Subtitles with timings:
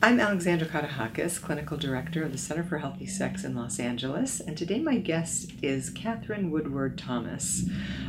[0.00, 4.56] I'm Alexandra Katehakis, Clinical Director of the Center for Healthy Sex in Los Angeles, and
[4.56, 7.64] today my guest is Katherine Woodward Thomas.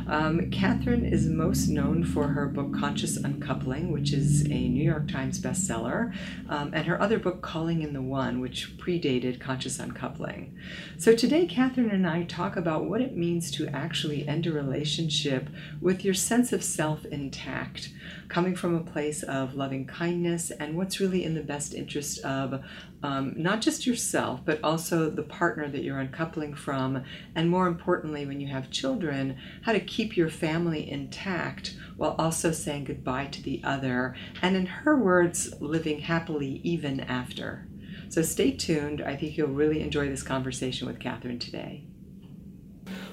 [0.06, 5.08] Um, Katherine is most known for her book Conscious Uncoupling, which is a New York
[5.08, 6.14] Times bestseller,
[6.48, 10.56] um, and her other book Calling in the One, which predated Conscious Uncoupling.
[10.96, 15.48] So today, Katherine and I talk about what it means to actually end a relationship
[15.80, 17.90] with your sense of self intact
[18.28, 22.62] coming from a place of loving kindness and what's really in the best interest of
[23.02, 27.02] um, not just yourself, but also the partner that you're uncoupling from.
[27.34, 32.52] And more importantly, when you have children, how to keep your family intact while also
[32.52, 34.14] saying goodbye to the other.
[34.42, 37.66] And in her words, living happily even after.
[38.08, 39.00] So stay tuned.
[39.02, 41.89] I think you'll really enjoy this conversation with Katherine today.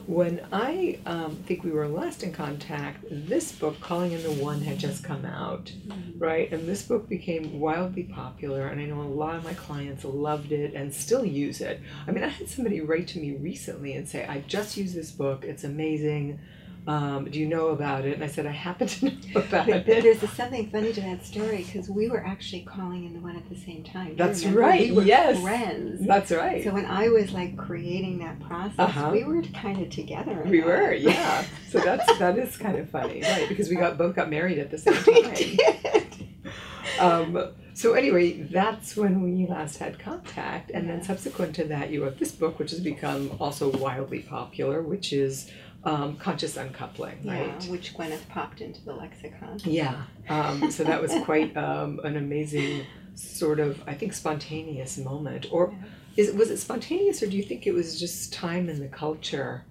[0.08, 4.62] When I um, think we were last in contact, this book, Calling in the One,
[4.62, 6.18] had just come out, mm-hmm.
[6.18, 6.50] right?
[6.50, 10.54] And this book became wildly popular, and I know a lot of my clients loved
[10.54, 11.82] it and still use it.
[12.08, 15.12] I mean, I had somebody write to me recently and say, I just used this
[15.12, 16.40] book, it's amazing
[16.88, 18.14] um, do you know about it?
[18.14, 20.04] And I said, I happen to know about but, it.
[20.04, 23.48] There's something funny to that story because we were actually calling in the one at
[23.50, 24.16] the same time.
[24.16, 24.96] That's right.
[24.96, 25.42] We yes.
[25.42, 26.08] Friends.
[26.08, 26.64] That's right.
[26.64, 29.10] So when I was like creating that process, uh-huh.
[29.12, 30.42] we were kind of together.
[30.46, 30.66] We that.
[30.66, 31.44] were, yeah.
[31.70, 33.50] So that's that is kind of funny, right?
[33.50, 35.34] Because we got both got married at the same time.
[35.34, 36.08] we did.
[36.98, 42.04] Um, so anyway, that's when we last had contact, and then subsequent to that, you
[42.04, 45.52] wrote this book, which has become also wildly popular, which is
[45.88, 47.56] um, conscious uncoupling, right?
[47.62, 49.60] Yeah, which Gwyneth popped into the lexicon.
[49.64, 50.04] Yeah.
[50.28, 52.86] Um, so that was quite um, an amazing
[53.16, 55.48] sort of, I think, spontaneous moment.
[55.50, 55.88] Or yeah.
[56.26, 59.64] is was it spontaneous, or do you think it was just time in the culture?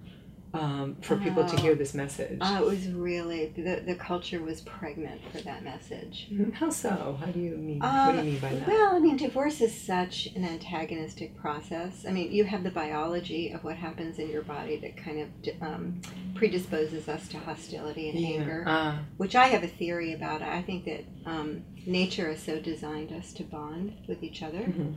[0.56, 2.38] Um, for people to hear this message?
[2.40, 6.28] Uh, it was really the, the culture was pregnant for that message.
[6.32, 6.52] Mm-hmm.
[6.52, 7.18] How so?
[7.20, 7.80] How do you mean?
[7.80, 8.68] what do you mean by that?
[8.68, 12.04] Well, I mean, divorce is such an antagonistic process.
[12.06, 15.62] I mean, you have the biology of what happens in your body that kind of
[15.62, 16.00] um,
[16.34, 18.28] predisposes us to hostility and yeah.
[18.28, 18.98] anger, uh.
[19.16, 20.42] which I have a theory about.
[20.42, 24.58] I think that um, nature has so designed us to bond with each other.
[24.58, 24.92] Mm-hmm.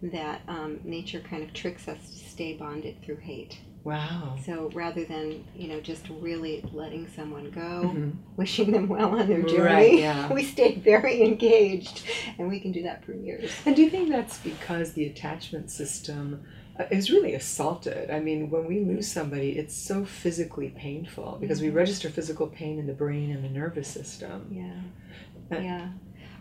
[0.00, 3.58] That um, nature kind of tricks us to stay bonded through hate.
[3.88, 4.36] Wow.
[4.44, 8.10] So rather than, you know, just really letting someone go, mm-hmm.
[8.36, 10.30] wishing them well on their journey, right, yeah.
[10.32, 12.02] we stay very engaged
[12.38, 13.50] and we can do that for years.
[13.64, 16.44] And do you think that's because the attachment system
[16.78, 18.10] uh, is really assaulted?
[18.10, 21.68] I mean, when we lose somebody, it's so physically painful because mm-hmm.
[21.68, 24.48] we register physical pain in the brain and the nervous system.
[24.50, 25.56] Yeah.
[25.56, 25.88] Uh, yeah.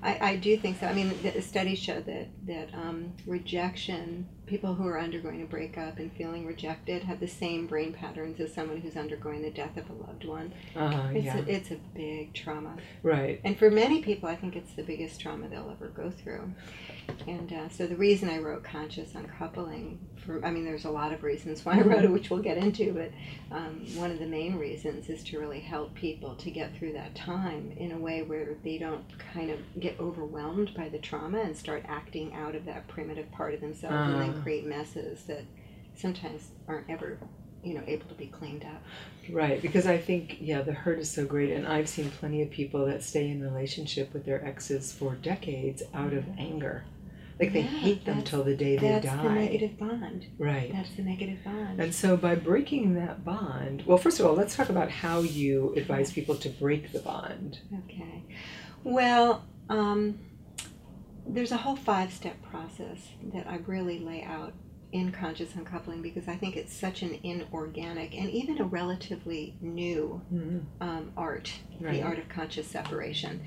[0.03, 0.88] I, I do think so.
[0.88, 6.00] I mean, the studies show that that um, rejection, people who are undergoing a breakup
[6.00, 9.90] and feeling rejected, have the same brain patterns as someone who's undergoing the death of
[9.90, 10.53] a loved one.
[10.75, 11.38] Uh, it's yeah.
[11.38, 12.78] a, it's a big trauma.
[13.03, 13.40] Right.
[13.44, 16.53] And for many people, I think it's the biggest trauma they'll ever go through.
[17.28, 21.12] And uh, so the reason I wrote Conscious Uncoupling, for I mean, there's a lot
[21.12, 24.25] of reasons why I wrote it, which we'll get into, but um, one of the
[24.25, 28.23] main reasons is to really help people to get through that time in a way
[28.23, 32.66] where they don't kind of get overwhelmed by the trauma and start acting out of
[32.66, 34.12] that primitive part of themselves uh.
[34.12, 34.41] and then ah.
[34.41, 35.44] create messes that
[35.95, 37.18] sometimes aren't ever
[37.63, 38.84] you know able to be cleaned up
[39.31, 42.50] right because i think yeah the hurt is so great and i've seen plenty of
[42.51, 46.85] people that stay in relationship with their exes for decades out of anger
[47.40, 49.00] like they yeah, hate them till the day they die.
[49.00, 50.28] That's the negative bond.
[50.40, 50.72] Right.
[50.72, 51.80] That's the negative bond.
[51.80, 55.74] And so by breaking that bond, well, first of all, let's talk about how you
[55.75, 57.59] advise people to break the bond.
[57.86, 58.24] Okay.
[58.84, 60.20] Well, um,
[61.28, 63.00] there's a whole five step process
[63.34, 64.54] that I really lay out
[64.94, 70.22] in conscious uncoupling because I think it's such an inorganic and even a relatively new
[70.34, 70.59] mm-hmm.
[70.81, 71.94] um, art, right.
[71.94, 73.46] the art of conscious separation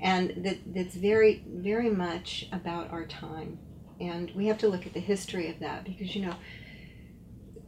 [0.00, 3.58] and that that's very very much about our time
[4.00, 6.34] and we have to look at the history of that because you know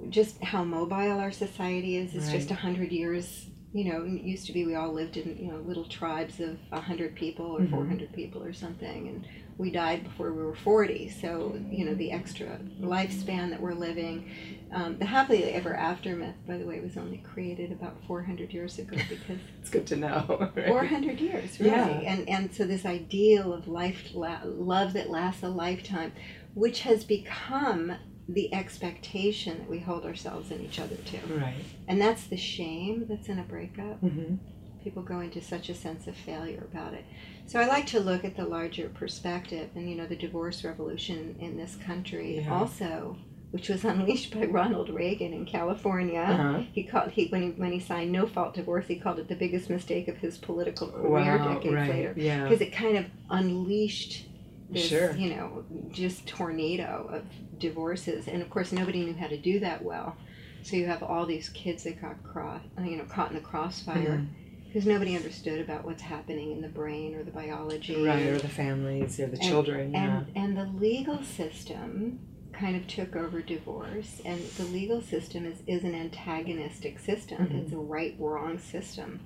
[0.08, 2.36] just how mobile our society is is right.
[2.36, 5.50] just a hundred years you know it used to be we all lived in you
[5.50, 7.74] know little tribes of a hundred people or mm-hmm.
[7.74, 9.26] 400 people or something and
[9.58, 14.30] we died before we were 40 so you know the extra lifespan that we're living
[14.72, 18.78] um, the happily ever after myth by the way was only created about 400 years
[18.78, 20.68] ago because it's good to know right?
[20.68, 22.12] 400 years really yeah.
[22.12, 26.12] and and so this ideal of life love that lasts a lifetime
[26.54, 27.94] which has become
[28.28, 33.04] the expectation that we hold ourselves and each other to right and that's the shame
[33.08, 34.36] that's in a breakup mm-hmm.
[34.82, 37.04] people go into such a sense of failure about it
[37.46, 41.36] so I like to look at the larger perspective, and you know, the divorce revolution
[41.40, 42.52] in this country yeah.
[42.52, 43.16] also,
[43.50, 46.20] which was unleashed by Ronald Reagan in California.
[46.20, 46.62] Uh-huh.
[46.72, 49.34] He called he when he when he signed no fault divorce, he called it the
[49.34, 51.90] biggest mistake of his political career wow, decades right.
[51.90, 52.14] later.
[52.16, 54.26] Yeah, because it kind of unleashed
[54.72, 55.14] this, Sure.
[55.16, 57.24] you know, just tornado of
[57.58, 60.16] divorces, and of course nobody knew how to do that well.
[60.62, 64.18] So you have all these kids that got cross, you know, caught in the crossfire
[64.18, 64.26] Mhm.
[64.66, 68.02] because nobody understood about what's happening in the brain or the biology.
[68.04, 69.92] Right, or the families or the And- children.
[69.92, 70.18] Yeah.
[70.18, 72.20] And and the legal system
[72.52, 77.46] kind of took over divorce, and the legal system is, is an antagonistic system.
[77.46, 77.64] Mhm.
[77.64, 79.20] It's a right wrong system.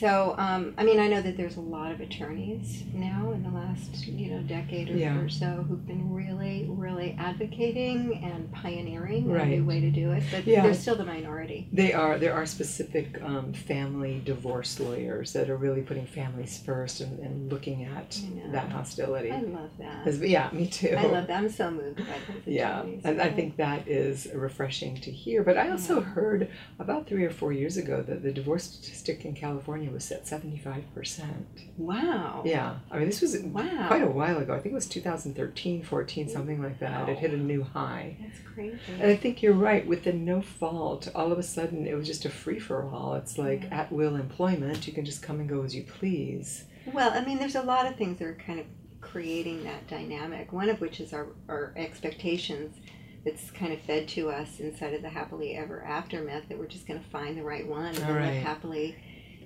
[0.00, 3.50] So, um, I mean, I know that there's a lot of attorneys now in the
[3.50, 5.18] last, you know, decade or, Yeah.
[5.20, 10.22] or so who've been really, really advocating and pioneering a new way to do it,
[10.30, 10.62] but Yeah.
[10.62, 11.68] they're still the minority.
[11.70, 12.18] They are.
[12.18, 17.52] There are specific um, family divorce lawyers that are really putting families first and, and
[17.52, 18.18] looking at
[18.52, 19.30] that hostility.
[19.32, 20.14] I love that.
[20.26, 20.96] yeah, me too.
[20.98, 21.36] I love that.
[21.36, 25.42] I'm so moved by those Yeah, and I think that is refreshing to hear.
[25.42, 26.06] But I also Yeah.
[26.06, 26.48] heard
[26.78, 30.94] about three or four years ago that the divorce statistic in California was at seventy-five
[30.94, 31.46] percent.
[31.76, 32.42] Wow.
[32.44, 33.86] Yeah, I mean this was Wow.
[33.88, 34.52] quite a while ago.
[34.54, 37.08] I think it was 2013, 14, something like that.
[37.08, 38.16] It hit a new high.
[38.20, 38.78] That's crazy.
[39.00, 39.86] And I think you're right.
[39.86, 43.14] With the no fault, all of a sudden it was just a free for all.
[43.14, 43.80] It's like Yeah.
[43.80, 44.86] at will employment.
[44.86, 46.64] You can just come and go as you please.
[46.92, 48.66] Well, I mean, there's a lot of things that are kind of
[49.00, 50.52] creating that dynamic.
[50.52, 52.76] One of which is our, our expectations
[53.24, 56.66] that's kind of fed to us inside of the happily ever after myth that we're
[56.66, 58.42] just going to find the right one and right.
[58.42, 58.96] happily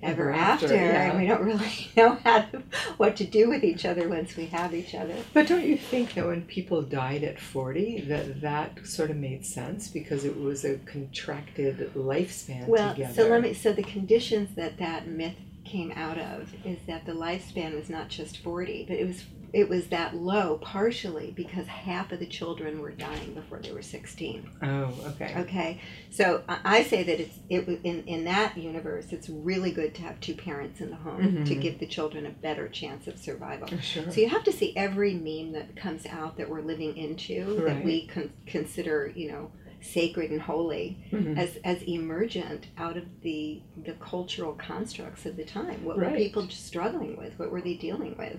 [0.03, 1.09] Ever after, after, yeah.
[1.09, 2.63] and we don't really know how to,
[2.97, 5.15] what to do with each other once we have each other.
[5.33, 9.45] But don't you think that when people died at 40, that that sort of made
[9.45, 13.13] sense because it was a contracted lifespan Well, together?
[13.13, 13.53] so let me.
[13.53, 18.09] So the conditions that that myth came out of is that the lifespan was not
[18.09, 19.23] just forty, but it was
[19.55, 23.81] it was that low partially because half of the children were dying before they were
[23.81, 24.49] sixteen.
[24.61, 25.33] Oh, okay.
[25.37, 29.07] Okay, so I say that it's it in in that universe.
[29.11, 31.61] It's really good to have two parents in the home to Mhm.
[31.61, 33.67] give the children a better chance of survival.
[33.79, 34.11] Sure.
[34.11, 37.65] So you have to see every meme that comes out that we're living into Right.
[37.75, 41.37] that we con- consider, you know, sacred and holy Mhm.
[41.37, 45.83] as as emergent out of the the cultural constructs of the time.
[45.85, 46.11] What Right.
[46.11, 47.37] were people struggling with?
[47.39, 48.37] What were they dealing with?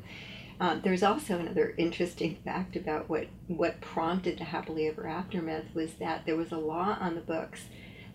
[0.59, 5.67] Um, there's also another interesting fact about what what prompted the happily ever after myth
[5.75, 7.65] was that there was a law on the books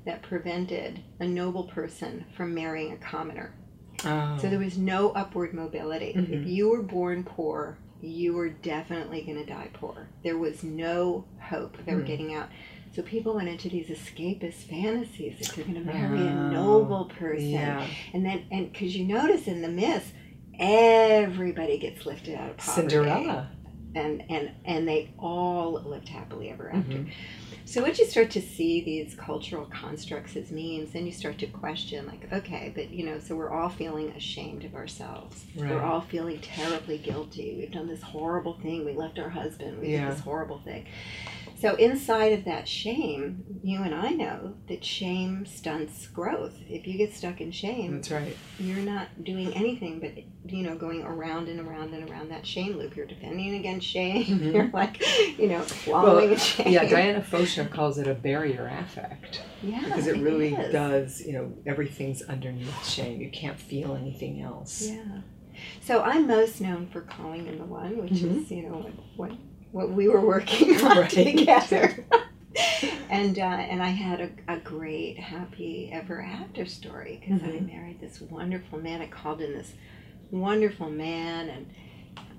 [0.06, 3.54] that prevented a noble person from marrying a commoner.
[4.04, 4.38] Oh.
[4.42, 6.14] So there was no upward mobility.
[6.14, 6.30] Mhm.
[6.42, 10.08] If you were born poor, you were definitely going to die poor.
[10.24, 12.06] There was no hope of ever Hmm.
[12.08, 12.50] getting out.
[12.96, 17.06] So people went into these escapist fantasies that you're going to marry Oh, a noble
[17.06, 17.86] person, yeah.
[18.14, 20.12] and then and because you notice in the myths,
[20.62, 23.50] everybody gets lifted out of poverty, Cinderella.
[23.96, 26.92] and and and they all lived happily ever after.
[26.98, 27.12] Mhm.
[27.72, 31.48] So once you start to see these cultural constructs as memes, then you start to
[31.48, 35.46] question, like, okay, but you know, so we're all feeling ashamed of ourselves.
[35.56, 35.72] Right.
[35.72, 37.56] We're all feeling terribly guilty.
[37.58, 38.84] We've done this horrible thing.
[38.84, 39.80] We left our husband.
[39.80, 40.10] We Yeah.
[40.10, 40.86] did this horrible thing.
[41.62, 46.56] So inside of that shame, you and I know that shame stunts growth.
[46.68, 48.36] If you get stuck in shame, That's right.
[48.60, 50.12] you're not doing anything but
[50.52, 52.96] you know going around and around and around that shame loop.
[52.96, 54.26] You're defending against shame.
[54.42, 54.54] Mhm.
[54.56, 55.04] You're like,
[55.38, 56.74] you know, wallowing in shame.
[56.74, 61.54] Yeah, Diana Fosha calls it a barrier affect Yeah, because it really does, you know,
[61.66, 63.22] everything's underneath shame.
[63.22, 64.82] You can't feel anything else.
[64.90, 65.22] Yeah.
[65.82, 68.44] So I'm most known for calling in the one, which Mhm.
[68.44, 69.38] is you know what what,
[69.72, 71.10] what we were working on Right.
[71.10, 72.06] together.
[73.10, 77.68] and uh, and I had a, a great happy ever after story because I Mhm.
[77.68, 79.02] married this wonderful man.
[79.02, 79.74] I called in this
[80.32, 81.68] wonderful man and.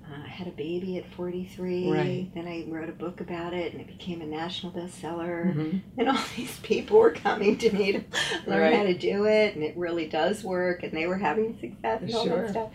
[0.04, 1.90] Uh, had a baby at 43.
[1.90, 2.30] Right.
[2.35, 5.54] Then I wrote a book about it, and it became a national bestseller.
[5.54, 5.80] Mhm.
[5.97, 8.02] And all these people were coming to me to
[8.47, 8.75] learn Right.
[8.76, 12.14] how to do it, and it really does work, and they were having success and
[12.14, 12.71] all that stuff.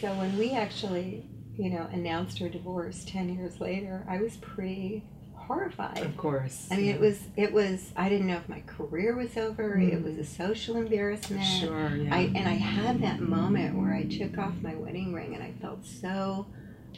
[0.00, 1.24] So when we actually,
[1.56, 5.02] you know, announced our divorce ten years later, I was pretty
[5.34, 5.98] horrified.
[5.98, 6.68] Of course.
[6.70, 6.94] I mean, yeah.
[6.94, 9.76] it was it was I didn't know if my career was over.
[9.78, 10.04] It Mm.
[10.04, 11.44] was a social embarrassment.
[11.44, 12.14] Sure, yeah.
[12.14, 15.52] I and I had that moment where I took off my wedding ring and I
[15.60, 16.46] felt so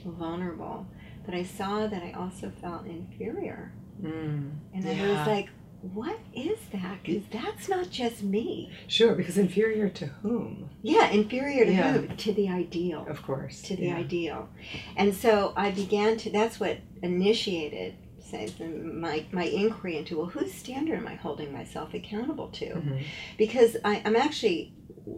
[0.05, 0.87] vulnerable.
[1.25, 3.73] But I saw that I also felt inferior.
[4.03, 5.49] Mm, And I was like,
[5.81, 7.03] what is that?
[7.03, 8.73] Because that's not just me.
[8.89, 10.71] Sure, because inferior to whom?
[10.83, 11.93] Yeah, inferior to Yeah.
[11.93, 12.09] who?
[12.17, 13.07] To the ideal.
[13.09, 13.63] Of course.
[13.63, 13.97] To the yeah.
[13.97, 14.49] ideal.
[14.97, 20.53] And so I began to, that's what initiated say, my, my inquiry into, well, whose
[20.53, 22.67] standard am I holding myself accountable to?
[22.67, 23.05] Mhm.
[23.39, 24.75] Because I, I'm actually,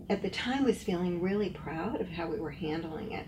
[0.09, 3.27] at the time, was feeling really proud of how we were handling it.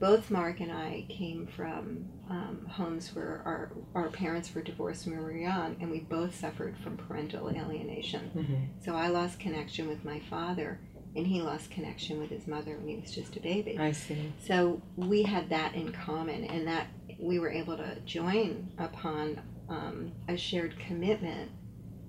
[0.00, 5.16] Both Mark and I came from um, homes where our, our parents were divorced when
[5.16, 8.30] we were young, and we both suffered from parental alienation.
[8.34, 8.84] Mhm.
[8.84, 10.80] So I lost connection with my father
[11.16, 13.78] and he lost connection with his mother when he was just a baby.
[13.78, 14.32] I see.
[14.48, 16.88] So we had that in common, and that
[17.20, 21.52] we were able to join upon um, a shared commitment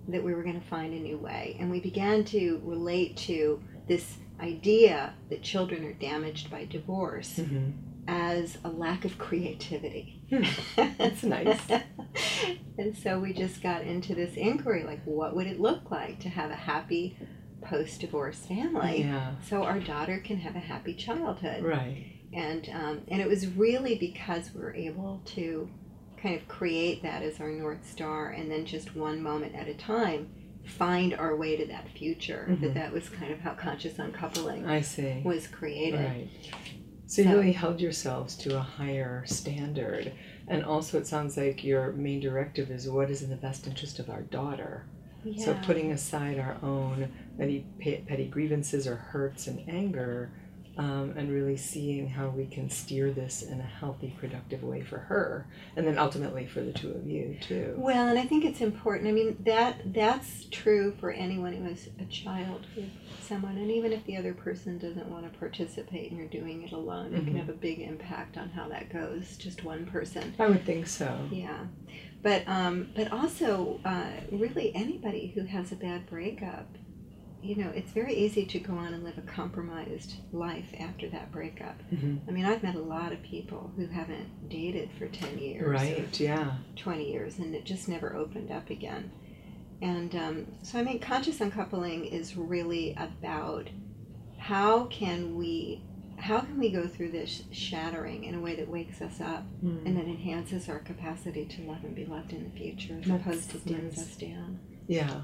[0.08, 1.56] that we were going to find a new way.
[1.60, 7.72] And we began to relate to this idea that children are damaged by divorce Mm-hmm.
[8.08, 10.22] as a lack of creativity.
[10.76, 11.60] That's nice.
[12.78, 16.30] and so we just got into this inquiry like, what would it look like to
[16.30, 17.18] have a happy
[17.62, 19.00] post divorce family?
[19.02, 19.36] Yeah.
[19.48, 22.06] So our daughter can have a happy childhood Right.
[22.34, 25.70] and um, and it was really because we were able to
[26.22, 29.74] kind of create that as our north star and then just one moment at a
[29.76, 30.30] time
[30.66, 32.62] find our way to that future Mhm.
[32.62, 35.22] that that was kind of how conscious uncoupling I see.
[35.24, 36.28] was created Right.
[37.08, 40.12] So you really held yourselves to a higher standard.
[40.48, 44.00] And also, it sounds like your main directive is what is in the best interest
[44.00, 44.86] of our daughter.
[45.24, 45.44] yeah.
[45.46, 47.66] So putting aside our own petty,
[48.08, 50.32] petty grievances or hurts and anger,
[50.78, 54.98] um, and really seeing how we can steer this in a healthy, productive way for
[54.98, 57.74] her, and then ultimately for the two of you too.
[57.78, 61.90] well and i think it's important i mean that that's true for anyone who is
[62.00, 62.90] a child with
[63.22, 66.72] someone and even if the other person doesn't want to participate and you're doing it
[66.72, 70.48] alone it can have a big impact on how that goes just one person I
[70.48, 71.18] would think so.
[71.32, 71.66] Yeah,
[72.22, 76.68] but um, but also uh, really anybody who has a bad breakup,
[77.46, 81.32] you know, it's very easy to go on and live a compromised life after that
[81.32, 81.80] breakup.
[81.90, 85.68] hmm I mean, I've met a lot of people who haven't dated for ten years,
[85.68, 86.20] Right?
[86.20, 86.56] Yeah.
[86.76, 89.12] twenty years, and it just never opened up again.
[89.82, 93.70] And um, so, I mean, conscious uncoupling is really about
[94.38, 95.82] how can we
[96.18, 99.86] how can we go through this shattering in a way that wakes us up Mm.
[99.86, 103.22] and that enhances our capacity to love and be loved in the future as That's
[103.26, 104.08] opposed to dims nice.
[104.08, 104.60] us down.
[104.88, 105.22] Yeah,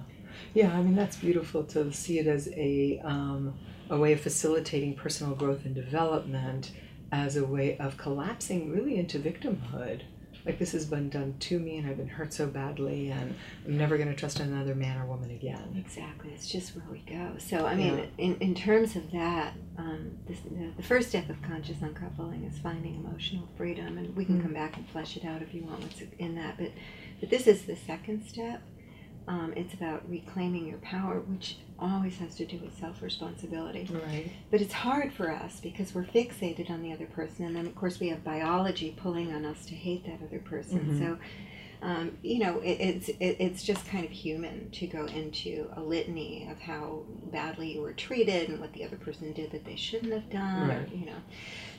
[0.54, 0.74] yeah.
[0.74, 3.54] I mean, that's beautiful to see it as a um,
[3.90, 6.72] a way of facilitating personal growth and development,
[7.12, 10.02] as a way of collapsing really into victimhood.
[10.44, 13.78] Like this has been done to me, and I've been hurt so badly, and I'm
[13.78, 15.76] never going to trust another man or woman again.
[15.78, 17.34] Exactly, it's just where we go.
[17.38, 18.06] So, I mean, Yeah.
[18.18, 22.58] in, in terms of that, um, this, the, the first step of conscious uncoupling is
[22.58, 24.44] finding emotional freedom, and we can Mm.
[24.44, 26.58] come back and flesh it out if you want what's in that.
[26.58, 26.72] But,
[27.20, 28.64] but this is the second step.
[29.28, 33.88] Um, it's about reclaiming your power, which always has to do with self responsibility.
[33.92, 34.32] Right.
[34.50, 37.76] But it's hard for us because we're fixated on the other person, and then of
[37.76, 40.80] course we have biology pulling on us to hate that other person.
[40.80, 41.00] Mhm.
[41.00, 41.18] So,
[41.84, 45.82] um, you know, it, it's it, it's just kind of human to go into a
[45.82, 49.76] litany of how badly you were treated and what the other person did that they
[49.76, 50.70] shouldn't have done.
[50.70, 50.92] or, Right.
[50.96, 51.18] you know,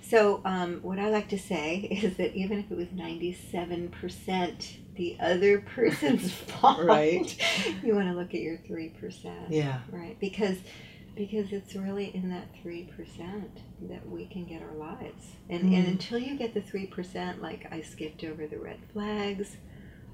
[0.00, 3.88] so um, what I like to say is that even if it was ninety seven
[3.90, 7.36] percent the other person's fault, Right.
[7.82, 9.80] you want to look at your three percent Yeah.
[9.90, 10.58] right because
[11.14, 12.88] because it's really in that 3%
[13.90, 15.90] that we can get our lives and and Mm.
[15.90, 19.56] until you get the 3% like i skipped over the red flags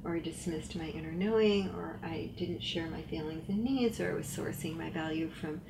[0.04, 4.10] or I dismissed my inner knowing or i didn't share my feelings and needs or
[4.10, 5.60] i was sourcing my value from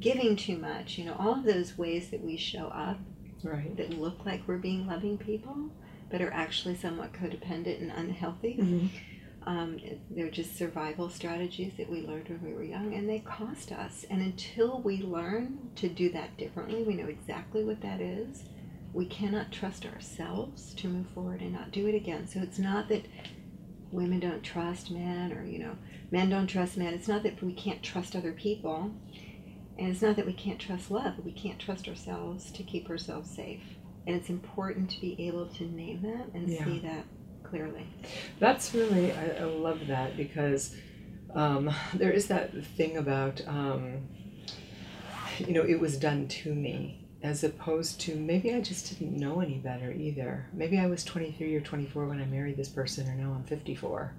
[0.00, 2.98] giving too much you know all of those ways that we show up
[3.42, 3.76] Right.
[3.76, 5.70] that look like we're being loving people
[6.10, 8.88] but are actually somewhat codependent and unhealthy Mhm.
[9.46, 9.78] um,
[10.10, 14.04] they're just survival strategies that we learned when we were young, and they cost us.
[14.10, 18.44] And until we learn to do that differently, we know exactly what that is.
[18.92, 22.26] We cannot trust ourselves to move forward and not do it again.
[22.26, 23.06] So it's not that
[23.90, 25.76] women don't trust men, or you know,
[26.10, 26.92] men don't trust men.
[26.92, 28.90] It's not that we can't trust other people,
[29.78, 31.24] and it's not that we can't trust love.
[31.24, 33.77] We can't trust ourselves to keep ourselves safe.
[34.08, 36.64] And it's important to be able to name that and Yeah.
[36.64, 37.04] see that
[37.42, 37.86] clearly.
[38.40, 40.74] That's really, I, I love that because
[41.34, 44.08] um, there is that thing about, um,
[45.38, 49.40] you know, it was done to me as opposed to maybe I just didn't know
[49.40, 50.48] any better either.
[50.54, 54.14] Maybe I was 23 or 24 when I married this person, or now I'm 54.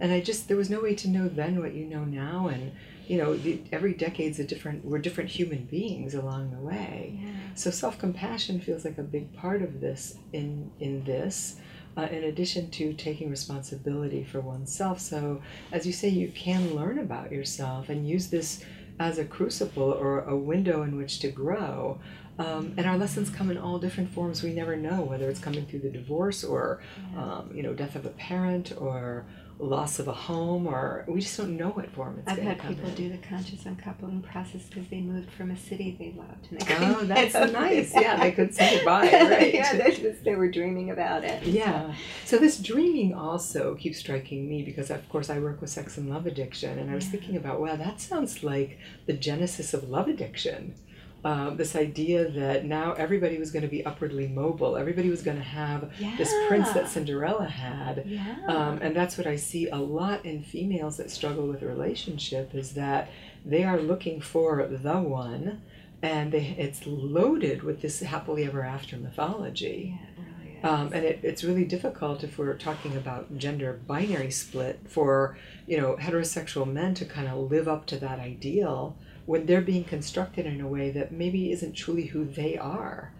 [0.00, 2.48] And I just, there was no way to know then what you know now.
[2.48, 2.72] And,
[3.06, 7.18] you know, the, every decade's a different, we're different human beings along the way.
[7.22, 7.30] Yeah.
[7.54, 11.56] So self compassion feels like a big part of this in in this.
[11.96, 15.00] Uh, in addition to taking responsibility for oneself.
[15.00, 15.42] So,
[15.72, 18.64] as you say, you can learn about yourself and use this
[19.00, 21.98] as a crucible or a window in which to grow.
[22.38, 24.42] Um, and our lessons come in all different forms.
[24.42, 26.80] We never know whether it's coming through the divorce or,
[27.16, 29.26] um, you know, death of a parent or
[29.60, 32.88] loss of a home, or we just don't know what form it's I've had people
[32.88, 32.94] in.
[32.94, 36.48] do the conscious uncoupling process because they moved from a city they loved.
[36.50, 37.92] And they Oh, that's nice.
[37.94, 39.52] Yeah, they could say goodbye, right.
[39.52, 41.42] yeah, they just they were dreaming about it.
[41.42, 41.94] Yeah.
[42.24, 46.08] So this dreaming also keeps striking me because, of course, I work with sex and
[46.08, 47.10] love addiction, and I was Yeah.
[47.10, 50.74] thinking about, wow, that sounds like the genesis of love addiction.
[51.24, 54.76] Um, this idea that now everybody was going to be upwardly mobile.
[54.76, 56.14] Everybody was going to have Yeah.
[56.16, 58.04] this prince that Cinderella had.
[58.06, 58.36] Yeah.
[58.48, 62.54] Um, and that's what I see a lot in females that struggle with a relationship
[62.54, 63.10] is that
[63.44, 65.60] they are looking for the one,
[66.02, 69.98] and they, it's loaded with this happily ever after mythology.
[69.98, 70.62] yeah, it really.
[70.62, 75.36] Um, and it, it's really difficult if we're talking about gender binary split for
[75.66, 78.96] you know heterosexual men to kind of live up to that ideal
[79.30, 83.12] when they're being constructed in a way that maybe isn't truly who they are.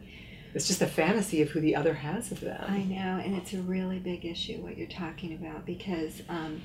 [0.55, 2.65] It's just a fantasy of who the other has of them.
[2.67, 6.63] I know, and it's a really big issue what you're talking about because um,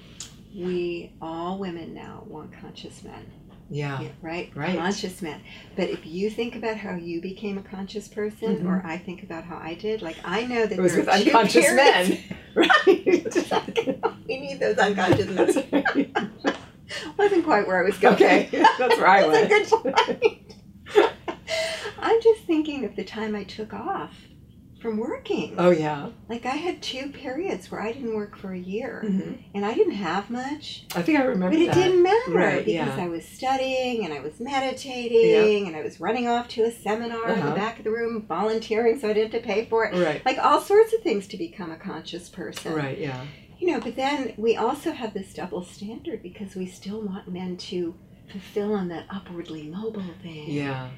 [0.56, 3.24] we all women now want conscious men,
[3.70, 4.02] yeah.
[4.02, 4.52] yeah, right?
[4.56, 4.80] Right.
[4.80, 5.40] Conscious men.
[5.76, 8.66] But if you think about how you became a conscious person, Mhm.
[8.66, 11.10] or I think about how I did, like I know that It was there with
[11.10, 12.18] are unconscious men.
[12.56, 12.72] Right.
[14.28, 15.28] we need those unconscious
[15.72, 16.56] men.
[17.18, 18.16] Wasn't quite where I was going.
[18.16, 18.50] Okay.
[18.78, 19.50] That's where I went.
[19.50, 20.54] good point.
[22.00, 24.14] I'm just thinking of the time I took off
[24.82, 25.56] from working.
[25.58, 26.10] Oh yeah.
[26.30, 29.40] Like I had two periods where I didn't work for a year, Mhm.
[29.56, 31.74] and I didn't have much, I think I remember but it that.
[31.74, 33.04] didn't matter Right, because yeah.
[33.04, 37.30] I was studying and I was meditating and I was running off to a seminar
[37.30, 37.56] in the Uh-huh.
[37.56, 39.96] back of the room, volunteering so I didn't have to pay for it.
[39.96, 40.24] Right.
[40.24, 42.74] Like all sorts of things to become a conscious person.
[42.74, 43.00] Right.
[43.00, 43.22] Yeah.
[43.60, 47.58] You know, but then we also have this double standard because we still want men
[47.58, 47.96] to
[48.32, 50.50] fulfill on that upwardly mobile thing.
[50.52, 50.90] Yeah.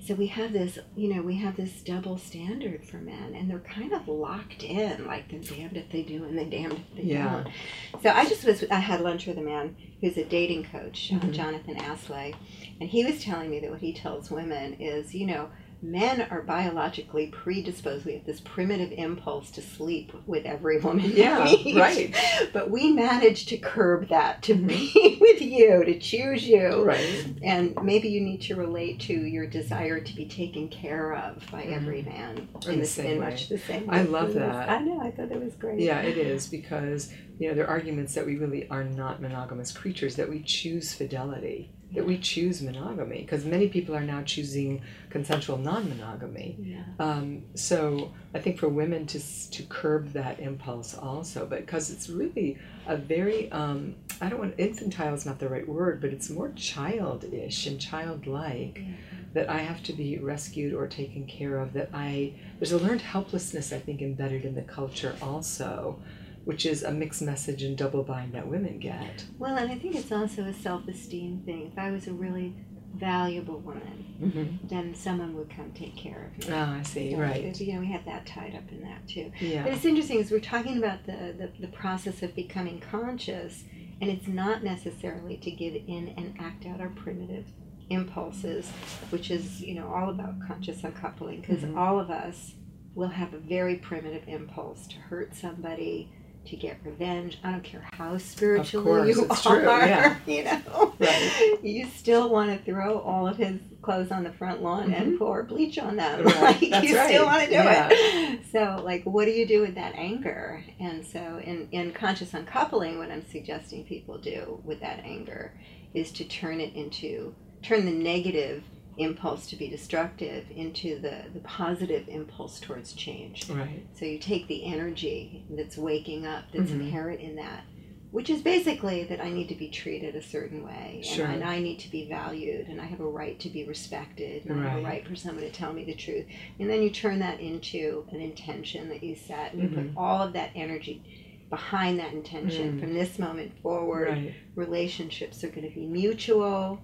[0.00, 3.58] So we have this, you know, we have this double standard for men, and they're
[3.58, 7.02] kind of locked in, like they're damned if they do and they're damned if they
[7.14, 7.42] Yeah.
[7.42, 8.02] don't.
[8.02, 11.16] So I just was, I had lunch with a man who's a dating coach, uh,
[11.18, 11.32] Mhm.
[11.32, 12.34] Jonathan Aslay,
[12.80, 15.48] and he was telling me that what he tells women is, you know,
[15.82, 18.04] men are biologically predisposed.
[18.06, 21.12] We have this primitive impulse to sleep with every woman.
[21.14, 21.38] Yeah.
[21.76, 22.14] Right.
[22.52, 24.68] But we manage to curb that, to Mhm.
[24.68, 26.82] be with you, to choose you.
[26.84, 27.26] Right.
[27.42, 31.62] And maybe you need to relate to your desire to be taken care of by
[31.64, 33.26] every man In in, the same in way.
[33.30, 34.68] much the same I love that.
[34.70, 35.00] I know.
[35.00, 35.80] I thought that was great.
[35.80, 39.70] Yeah, it is because you know there are arguments that we really are not monogamous
[39.72, 44.82] creatures that we choose fidelity, that we choose monogamy because many people are now choosing
[45.08, 46.56] consensual non-monogamy.
[46.58, 46.82] Yeah.
[46.98, 49.20] Um, so I think for women to
[49.50, 54.54] to curb that impulse also, but because it's really a very um, I don't want
[54.58, 58.94] infantile is not the right word, but it's more childish and childlike Yeah.
[59.34, 61.72] that I have to be rescued or taken care of.
[61.72, 66.00] That I there's a learned helplessness I think embedded in the culture also,
[66.46, 69.24] which is a mixed message and double bind that women get.
[69.36, 71.70] Well, and I think it's also a self-esteem thing.
[71.72, 72.54] If I was a really
[72.94, 74.68] valuable woman, Mm-hmm.
[74.68, 76.54] then someone would come take care of me.
[76.54, 77.12] Oh, I see.
[77.12, 77.60] So, Right.
[77.60, 79.30] You know, we have that tied up in that too.
[79.38, 79.66] But Yeah.
[79.66, 83.64] it's interesting as we're talking about the, the, the process of becoming conscious,
[84.00, 87.44] and it's not necessarily to give in and act out our primitive
[87.90, 88.70] impulses,
[89.10, 91.76] which is, you know, all about conscious uncoupling, because Mhm.
[91.76, 92.54] all of us
[92.94, 96.10] will have a very primitive impulse to hurt somebody,
[96.46, 97.38] to get revenge.
[97.42, 100.16] I don't care how spiritual course, you are, true, yeah.
[100.26, 100.94] you know.
[100.98, 101.58] Right.
[101.62, 105.42] You still want to throw all of his clothes on the front lawn and pour
[105.42, 106.24] bleach on them.
[106.24, 106.44] Mm-hmm.
[106.44, 107.88] Right, Like, you right, still want to do yeah.
[107.90, 108.40] it.
[108.50, 110.64] So, like, what do you do with that anger?
[110.80, 115.52] And so, in, in conscious uncoupling, what I'm suggesting people do with that anger
[115.94, 118.62] is to turn it into, turn the negative
[118.98, 123.48] impulse to be destructive into the, the positive impulse towards change.
[123.50, 123.86] Right.
[123.94, 126.80] So, you take the energy that's waking up, that's Mhm.
[126.80, 127.64] inherent in that,
[128.10, 131.24] which is basically that I need to be treated a certain way, Sure.
[131.26, 133.64] and, I, and I need to be valued, and I have a right to be
[133.64, 134.84] respected, and I have a Right.
[134.92, 136.24] right for someone to tell me the truth.
[136.58, 139.88] And then you turn that into an intention that you set, and you Mm-hmm.
[139.88, 141.02] put all of that energy
[141.50, 142.76] behind that intention.
[142.76, 142.80] Mm.
[142.80, 144.34] From this moment forward, Right.
[144.54, 146.80] relationships are going to be mutual.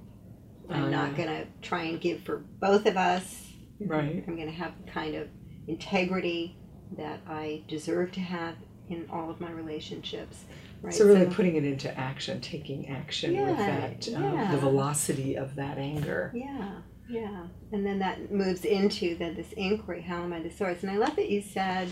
[0.70, 3.48] I'm not going to try and give for both of us.
[3.80, 4.24] Right.
[4.26, 5.28] I'm going to have the kind of
[5.66, 6.56] integrity
[6.96, 8.54] that I deserve to have
[8.88, 10.44] in all of my relationships.
[10.82, 10.92] Right?
[10.92, 15.54] So really putting it into action, taking action with Yeah, that, um, the velocity of
[15.54, 16.32] that anger.
[16.34, 16.72] Yeah,
[17.08, 17.46] yeah.
[17.72, 20.82] And then that moves into then this inquiry, how am I the source?
[20.82, 21.88] And I love that you said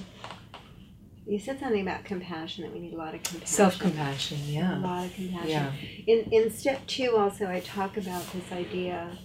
[1.27, 3.47] you said something about compassion, that we need a lot of compassion.
[3.47, 4.79] Self compassion, yeah.
[4.79, 5.49] A lot of compassion.
[5.49, 5.73] Yeah.
[6.07, 9.17] In in step two also I talk about this idea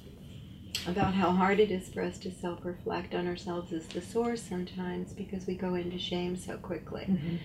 [0.88, 4.42] about how hard it is for us to self reflect on ourselves as the source
[4.42, 7.06] sometimes because we go into shame so quickly.
[7.10, 7.40] Mhm.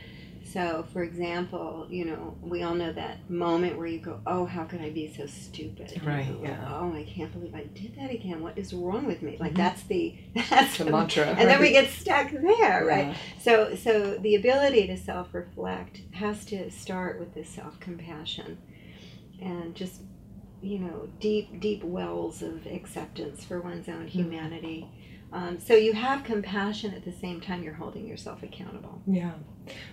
[0.45, 4.65] So, for example, you know, we all know that moment where you go, "Oh, how
[4.65, 6.67] could I be so stupid?" Right, yeah.
[6.81, 8.43] Oh, I can't believe I did that again.
[8.43, 9.37] What is wrong with me?
[9.39, 9.57] Like Mhm.
[9.59, 10.15] that's the
[10.51, 11.27] that's The mantra.
[11.27, 13.09] and then we get stuck there, right?
[13.09, 13.15] Yeah.
[13.39, 18.59] So, so the ability to self-reflect has to start with this self-compassion,
[19.41, 20.03] and just
[20.63, 24.85] you know, deep, deep wells of acceptance for one's own Mm-hmm.
[25.33, 29.01] Um, so you have compassion at the same time you're holding yourself accountable.
[29.07, 29.33] Yeah,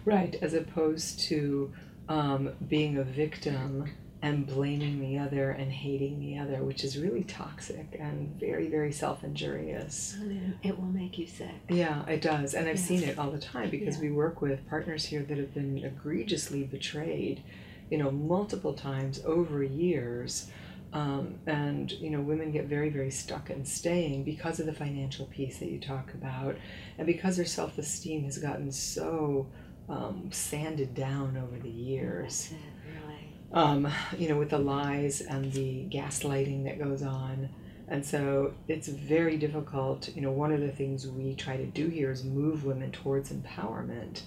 [0.05, 0.35] right.
[0.41, 1.71] As opposed to
[2.09, 3.91] um, being a victim
[4.23, 8.91] and blaming the other and hating the other, which is really toxic and very, very
[8.91, 10.17] self injurious.
[10.63, 11.51] It will make you sick.
[11.69, 12.55] Yeah, it does.
[12.55, 12.81] And I've Yeah.
[12.81, 14.03] seen it all the time because Yeah.
[14.03, 17.43] we work with partners here that have been egregiously betrayed,
[17.91, 20.49] you know, multiple times over years.
[20.93, 25.25] Um, and, you know, women get very, very stuck in staying because of the financial
[25.25, 26.55] piece that you talk about
[26.97, 29.47] and because their self esteem has gotten so
[29.89, 32.57] um, sanded down over the years it,
[33.01, 33.33] really.
[33.51, 37.49] um, you know, with the lies and the gaslighting that goes on.
[37.89, 40.09] And so it's very difficult.
[40.13, 43.31] You know, one of the things we try to do here is move women towards
[43.31, 44.21] empowerment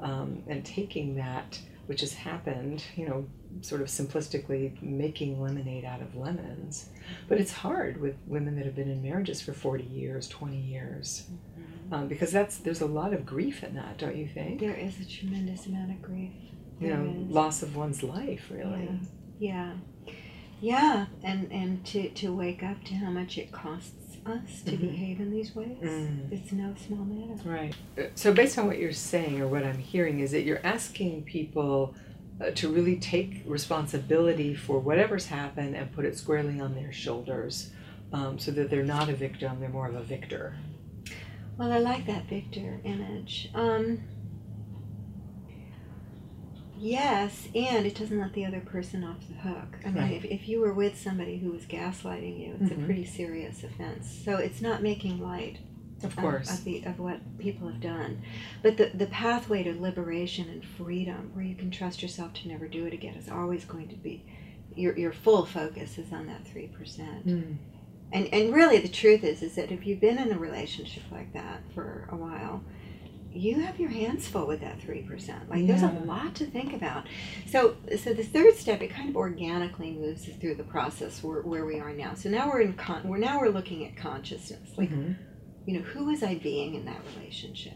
[0.00, 1.58] um, and taking that,
[1.90, 3.26] which has happened, you know,
[3.62, 6.88] sort of simplistically making lemonade out of lemons.
[7.28, 11.24] But it's hard with women that have been in marriages for 40 years, 20 years.
[11.90, 14.60] Um, because that's there's a lot of grief in that, don't you think?
[14.60, 16.30] There is a tremendous amount of grief.
[16.78, 17.34] You know, is.
[17.34, 19.00] loss of one's life, really.
[19.40, 19.72] Yeah.
[20.60, 24.80] Yeah, and and to, to wake up to how much it costs us to Mhm.
[24.80, 26.30] behave in these ways, Mm.
[26.32, 27.48] it's no small matter.
[27.48, 27.74] Right.
[27.98, 31.22] Uh, So, based on what you're saying, or what I'm hearing, is that you're asking
[31.22, 31.94] people
[32.42, 37.70] uh, to really take responsibility for whatever's happened and put it squarely on their shoulders
[38.14, 40.54] um, so that they're not a victim, they're more of a victor.
[41.58, 43.50] Well, I like that Victor image.
[43.54, 44.00] Um,
[46.80, 49.76] yes, and it doesn't let the other person off the hook.
[49.84, 50.12] I mean, Right.
[50.12, 52.82] if, if you were with somebody who was gaslighting you, it's Mhm.
[52.82, 54.10] a pretty serious offense.
[54.24, 55.58] So it's not making light
[55.98, 56.50] Of of, course.
[56.50, 58.22] of, the, of what people have done.
[58.62, 62.66] But the, the pathway to liberation and freedom, where you can trust yourself to never
[62.66, 64.24] do it again, is always going to be
[64.74, 66.70] your, your full focus is on that 3%.
[67.26, 67.56] Mm.
[68.12, 71.32] And, and really, the truth is, is that if you've been in a relationship like
[71.34, 72.62] that for a while,
[73.32, 75.48] you have your hands full with that 3%.
[75.48, 77.06] Like, there's a lot to think about.
[77.46, 81.42] So, so the third step, it kind of organically moves us through the process where,
[81.42, 82.14] where we are now.
[82.14, 84.70] So now we're in, con- we're now we're looking at consciousness.
[84.76, 85.16] Like, Mhm.
[85.66, 87.74] you know, who was I being in that relationship?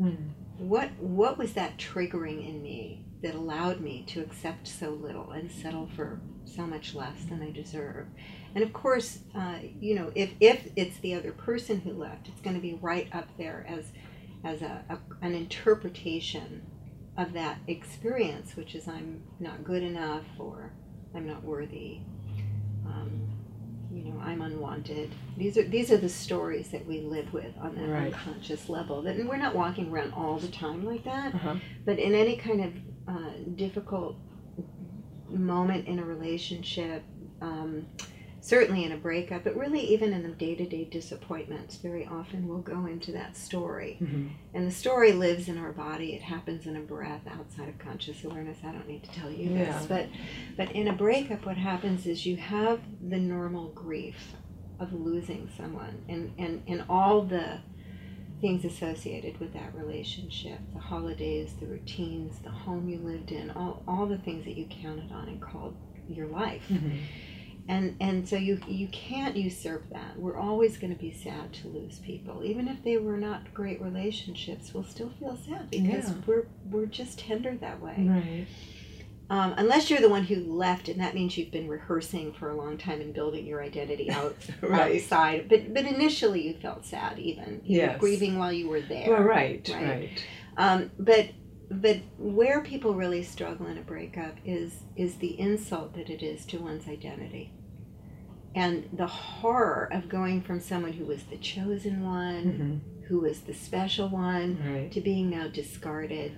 [0.00, 0.30] Mm.
[0.58, 5.50] What what was that triggering in me that allowed me to accept so little and
[5.50, 8.06] settle for so much less than I deserve?
[8.54, 12.40] And of course, uh, you know, if if it's the other person who left, it's
[12.40, 13.86] going to be right up there as
[14.46, 16.62] as a, a an interpretation
[17.18, 20.72] of that experience, which is I'm not good enough or
[21.14, 22.00] I'm not worthy.
[22.86, 23.10] Um,
[23.92, 25.10] you know, I'm unwanted.
[25.36, 28.12] These are these are the stories that we live with on that Right.
[28.14, 29.02] unconscious level.
[29.02, 31.56] That and we're not walking around all the time like that, Uh-huh.
[31.84, 32.72] but in any kind of
[33.08, 34.16] uh, difficult
[35.28, 37.02] moment in a relationship,
[37.40, 37.86] um,
[38.46, 42.86] certainly in a breakup, but really even in the day-to-day disappointments, very often we'll go
[42.86, 43.98] into that story.
[44.00, 44.28] Mhm.
[44.54, 46.14] And the story lives in our body.
[46.14, 48.58] It happens in a breath outside of conscious awareness.
[48.62, 49.64] I don't need to tell you Yeah.
[49.72, 50.06] this, but
[50.56, 54.34] but in a breakup, what happens is you have the normal grief
[54.78, 57.58] of losing someone, and and and all the
[58.40, 63.82] things associated with that relationship the holidays the routines the home you lived in all,
[63.88, 65.74] all the things that you counted on and called
[66.06, 66.98] your life Mhm.
[67.68, 71.68] And and so you you can't usurp that we're always going to be sad to
[71.68, 76.14] lose people even if they were not great relationships we'll still feel sad because Yeah.
[76.26, 78.46] we're we're just tender that way Right.
[79.28, 82.56] um, unless you're the one who left and that means you've been rehearsing for a
[82.56, 85.00] long time and building your identity out Right.
[85.02, 87.98] outside but but initially you felt sad even you Yes.
[87.98, 89.82] grieving while you were there Well, right, Right.
[89.82, 90.10] right.
[90.56, 91.30] um, but
[91.70, 96.44] but where people really struggle in a breakup is is the insult that it is
[96.46, 97.52] to one's identity.
[98.54, 103.06] And the horror of going from someone who was the chosen one Mhm.
[103.08, 104.90] who was the special one Right.
[104.92, 106.32] to being now discarded.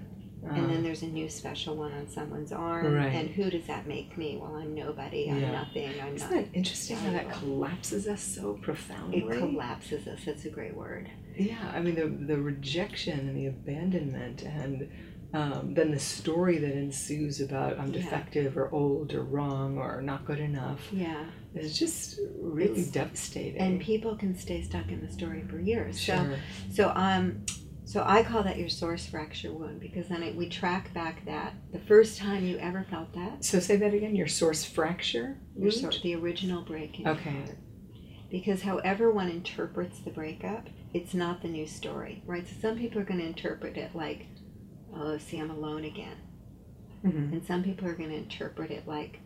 [0.45, 2.95] Uh, and then there's a new special one on someone's arm.
[2.95, 3.13] Right.
[3.13, 4.37] and who does that make me?
[4.41, 5.31] Well i'm nobody.
[5.31, 5.53] I'm Yeah.
[5.53, 5.91] nothing.
[6.01, 9.19] I'm Isn't not that interesting how that collapses us so profoundly?
[9.19, 10.25] it collapses us.
[10.25, 11.09] That's a great word.
[11.37, 14.89] Yeah, I mean the the rejection and the abandonment, and
[15.35, 18.01] um, then the story that ensues about I'm Yeah.
[18.01, 23.61] defective or old or wrong or not good enough yeah is just really It's- devastating.
[23.61, 26.37] and people can stay stuck in the story for years so sure,
[26.71, 27.45] So um,
[27.85, 31.55] so I call that your source fracture wound because then it, we track back that
[31.73, 34.15] the first time you ever felt that, so say that again.
[34.15, 35.39] Your source fracture.
[35.57, 35.99] your wound?
[36.03, 37.31] the original break Okay.
[37.31, 37.57] heart.
[38.31, 42.47] Because however one interprets the breakup, it's not the new story, right?
[42.47, 44.27] So some people are going to interpret it like,
[44.99, 46.17] oh, see, I'm alone again,
[47.05, 47.33] Mhm.
[47.33, 49.21] and some people are going to interpret it like,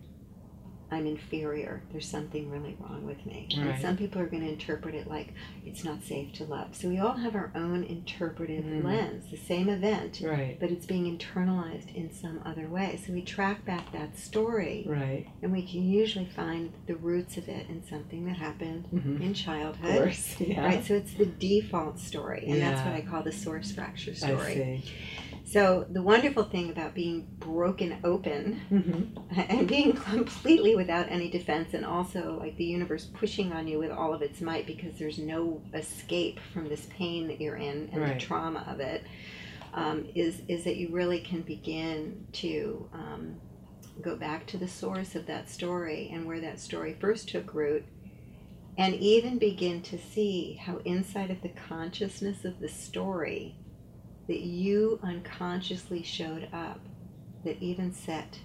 [0.90, 1.82] I'm inferior.
[1.90, 3.48] There's something really wrong with me.
[3.56, 3.66] Right.
[3.68, 5.32] And some people are going to interpret it like
[5.64, 6.76] it's not safe to love.
[6.76, 8.84] So we all have our own interpretive Mm.
[8.84, 10.58] lens, the same event, Right.
[10.60, 13.00] but it's being internalized in some other way.
[13.02, 15.28] So we track back that story Right.
[15.40, 19.22] and we can usually find the roots of it in something that happened Mm-hmm.
[19.22, 19.96] in Of childhood.
[19.96, 20.36] course.
[20.42, 20.62] Yeah.
[20.62, 24.14] Right, so it's the default story, and that's what I call the source fracture I
[24.14, 24.82] story.
[25.52, 29.40] So the wonderful thing about being broken open Mm-hmm.
[29.50, 33.90] and being completely without any defense and also like the universe pushing on you with
[33.90, 38.00] all of its might because there's no escape from this pain that you're in and
[38.00, 38.14] Right.
[38.14, 39.04] the trauma of it
[39.74, 43.36] um, is is that you really can begin to um,
[44.00, 47.84] go back to the source of that story and where that story first took root
[48.78, 53.54] and even begin to see how inside of the consciousness of the story
[54.28, 56.80] that you unconsciously showed up
[57.44, 58.38] that even set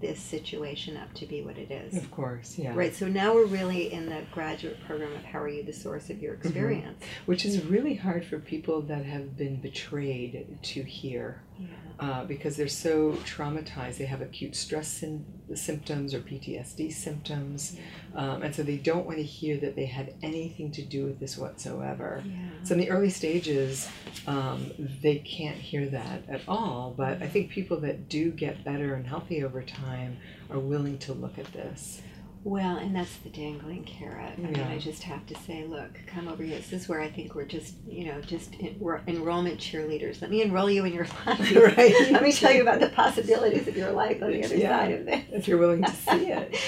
[0.00, 1.96] this situation up to be what it is.
[1.96, 2.58] Of course.
[2.58, 2.72] Yeah.
[2.74, 6.10] Right, so now we're really in the graduate program of how are you the source
[6.10, 6.48] of your mm-hmm.
[6.48, 7.04] experience.
[7.26, 11.42] Which is really hard for people that have been betrayed to hear.
[11.58, 11.68] Yeah.
[12.00, 13.98] uh, because they're so traumatized.
[13.98, 17.76] They have acute stress syn- symptoms or PTSD symptoms,
[18.14, 21.20] um, and so they don't want to hear that they had anything to do with
[21.20, 22.22] this whatsoever.
[22.26, 22.34] Yeah.
[22.64, 23.88] So in the early stages,
[24.26, 24.70] um,
[25.02, 26.94] they can't hear that at all.
[26.96, 30.16] But I think people that do get better and healthy over time
[30.50, 32.02] are willing to look at this.
[32.44, 34.32] Well, and that's the dangling carrot.
[34.36, 36.56] I mean, I just have to say, look, come over here.
[36.56, 40.20] This is where I think we're just, you know, just en- we're enrollment cheerleaders.
[40.20, 41.52] Let me enroll you in your life.
[41.76, 41.94] Right.
[42.10, 44.76] Let me tell you about the possibilities of your life on the other Yeah.
[44.80, 45.24] side of this.
[45.30, 46.56] If you're willing to see it.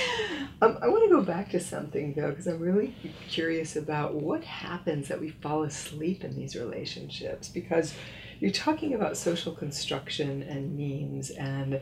[0.62, 2.94] Um, I want to go back to something though, because I'm really
[3.28, 7.48] curious about what happens that we fall asleep in these relationships.
[7.48, 7.92] Because
[8.38, 11.80] you're talking about social construction and memes and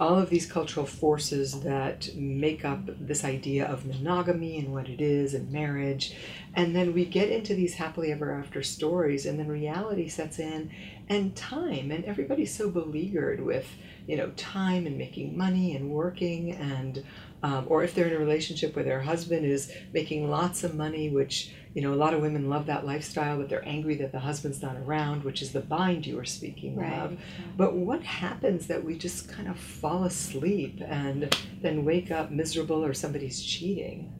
[0.00, 4.98] all of these cultural forces that make up this idea of monogamy and what it
[4.98, 6.16] is and marriage.
[6.54, 10.70] And then we get into these happily ever after stories, and then reality sets in
[11.10, 11.90] and time.
[11.90, 13.68] And everybody's so beleaguered with,
[14.06, 17.04] you know, time and making money and working and
[17.42, 21.08] um, or if they're in a relationship where their husband is making lots of money,
[21.08, 24.20] which you know a lot of women love that lifestyle, but they're angry that the
[24.20, 27.16] husband's not around, which is the bind you were speaking of.
[27.56, 32.84] But what happens that we just kind of fall asleep and then wake up miserable
[32.84, 34.12] or somebody's cheating?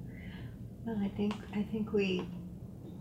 [0.84, 2.28] Well, I think I think we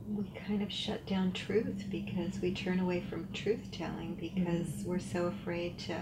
[0.08, 4.90] we kind of shut down truth because we turn away from truth telling because mm-hmm.
[4.90, 6.02] we're so afraid to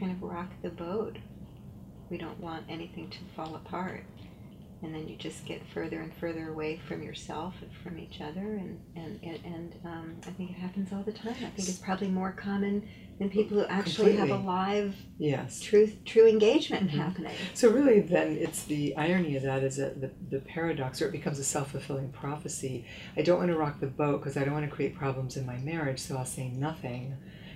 [0.00, 1.18] kind of rock the boat.
[2.10, 4.04] We don't want anything to fall apart.
[4.82, 8.40] And then you just get further and further away from yourself and from each other,
[8.40, 11.34] and and and, um, I think it happens all the time.
[11.34, 12.88] I think it's probably more common
[13.20, 15.60] than people who actually have a live Yes.
[15.60, 16.96] truth, true engagement Mhm.
[16.96, 17.36] happening.
[17.54, 21.12] So really, then it's the irony of that is that the, the paradox, or it
[21.12, 22.84] becomes a self fulfilling prophecy.
[23.16, 25.46] I don't want to rock the boat because I don't want to create problems in
[25.46, 27.14] my marriage, so I'll say nothing.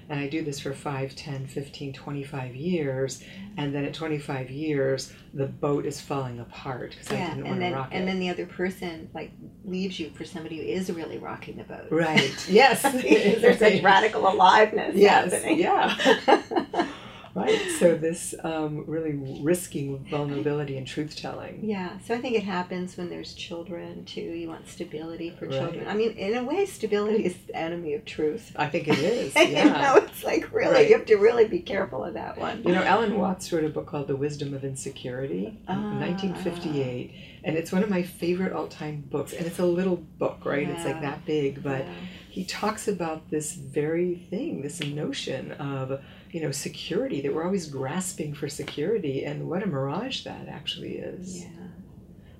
[0.08, 3.24] And I do this for 5, 10, 15, 25 years,
[3.56, 7.72] and then at 25 years, the boat is falling apart because I didn't want and
[7.72, 8.06] to rock and it.
[8.06, 9.32] then the other person like
[9.64, 11.88] leaves you for somebody who is really rocking the boat.
[11.90, 12.32] right.
[12.48, 12.82] Yes.
[12.82, 15.58] There's such radical aliveness Yes, happening.
[15.58, 16.86] yeah.
[17.36, 17.60] Right.
[17.78, 21.60] So this um, really risking vulnerability and truth telling.
[21.62, 21.98] yeah.
[22.06, 24.20] So I think it happens when there's children too.
[24.22, 25.58] You want stability for Right.
[25.58, 25.86] children.
[25.86, 28.52] I mean, in a way, stability is the enemy of truth.
[28.56, 29.34] I think it is.
[29.36, 29.82] you Yeah.
[29.82, 30.88] know, it's like really Right.
[30.88, 32.62] you have to really be careful of that one.
[32.64, 35.98] You know, Alan Watts wrote a book called The Wisdom of Insecurity in Ah.
[35.98, 37.12] 1958,
[37.44, 39.32] and it's one of my favorite all-time books.
[39.34, 40.68] And it's a little book, right?
[40.68, 41.92] It's like that big, but Yeah.
[42.30, 46.00] he talks about this very thing, this notion of
[46.32, 50.96] you know security that we're always grasping for security, and what a mirage that actually
[50.98, 51.42] is.
[51.42, 51.48] yeah.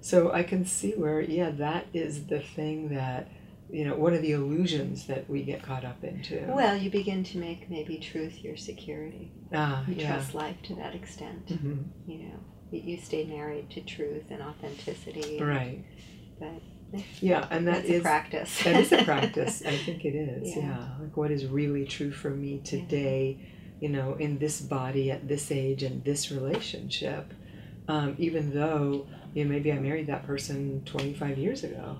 [0.00, 3.28] So I can see where, yeah, that is the thing that
[3.70, 6.44] you know one of the illusions that we get caught up into.
[6.48, 9.32] Well, you begin to make maybe truth your security.
[9.52, 10.12] ah, You yeah.
[10.14, 11.46] trust life to that extent.
[11.48, 11.84] Mhm.
[12.06, 12.38] You know,
[12.70, 15.38] you, you stay married to truth and authenticity.
[15.38, 15.84] and- Right.
[16.38, 16.60] But
[17.20, 18.62] Yeah, and that that's is a practice.
[18.62, 19.62] that is a practice.
[19.66, 20.54] I think it is.
[20.54, 20.62] Yeah.
[20.62, 20.88] Yeah.
[21.00, 23.38] Like what is really true for me today,
[23.80, 27.32] you know, in this body at this age and this relationship.
[27.88, 31.96] Um, even though, you know, maybe I married that person 25 years ago.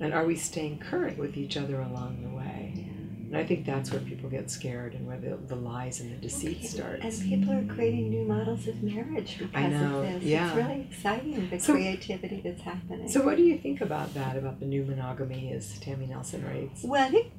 [0.00, 2.84] And are we staying current with each other along the way?
[3.28, 6.16] And I think that's where people get scared and where the, the lies and the
[6.16, 7.04] deceit starts.
[7.04, 10.24] And people are creating new models of marriage because I know, of this.
[10.24, 10.46] yeah.
[10.48, 13.08] It's really exciting, the So- creativity that's happening.
[13.08, 16.82] So what do you think about that, about the new monogamy as Tammy Nelson writes?
[16.84, 17.32] well, I think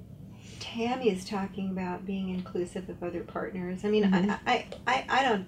[0.59, 3.83] Tammy is talking about being inclusive of other partners.
[3.85, 4.37] I mean, Mhm.
[4.45, 5.47] I, I, I, I don't.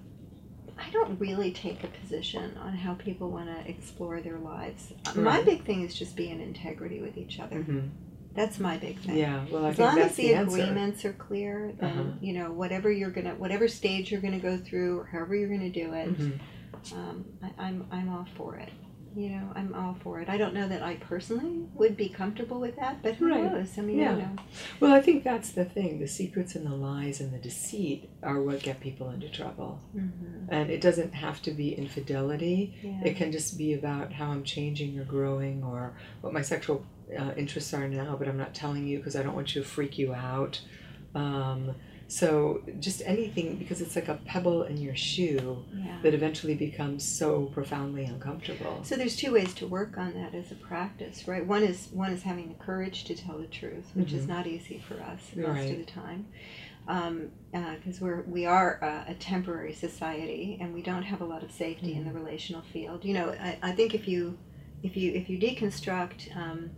[0.78, 4.92] I don't really take a position on how people want to explore their lives.
[5.16, 7.58] My big thing is just be in integrity with each other.
[7.62, 7.90] hmm
[8.34, 9.18] That's my big thing.
[9.18, 9.46] Yeah.
[9.52, 12.04] Well, I As long as the, the agreements are clear, then Uh-huh.
[12.20, 15.70] you know whatever you're gonna, whatever stage you're gonna go through, or however you're gonna
[15.70, 16.40] do it, Mhm.
[16.94, 18.72] um, I, I'm I'm all for it.
[19.16, 20.30] You know, I'm all for it.
[20.30, 23.44] I don't know that I personally would be comfortable with that, but who Right.
[23.44, 23.78] knows?
[23.78, 24.16] I mean, Yeah.
[24.16, 24.36] you know,
[24.80, 26.00] Well, I think that's the thing.
[26.00, 29.80] The secrets and the lies and the deceit are what get people into trouble.
[29.96, 30.48] Mhm.
[30.50, 32.74] And it doesn't have to be infidelity.
[32.84, 33.02] yeah.
[33.04, 36.86] It can just be about how I'm changing or growing or what my sexual
[37.18, 39.68] uh, interests are now, but I'm not telling you because I don't want you to
[39.68, 40.62] freak you out.
[41.14, 41.76] Um,
[42.12, 45.98] so just anything, because it's like a pebble in your shoe yeah.
[46.04, 48.82] that eventually becomes so profoundly uncomfortable.
[48.84, 51.46] So there's two ways to work on that as a practice, right?
[51.46, 54.28] One is one is having the courage to tell the truth, which is Mhm.
[54.36, 55.72] not easy for us most Right.
[55.72, 56.26] of the time,
[57.80, 61.52] because we're we are uh, a temporary society and we don't have a lot of
[61.52, 63.06] safety in the relational field.
[63.06, 64.38] You know, I, I think if you
[64.84, 66.72] if you if you deconstruct um,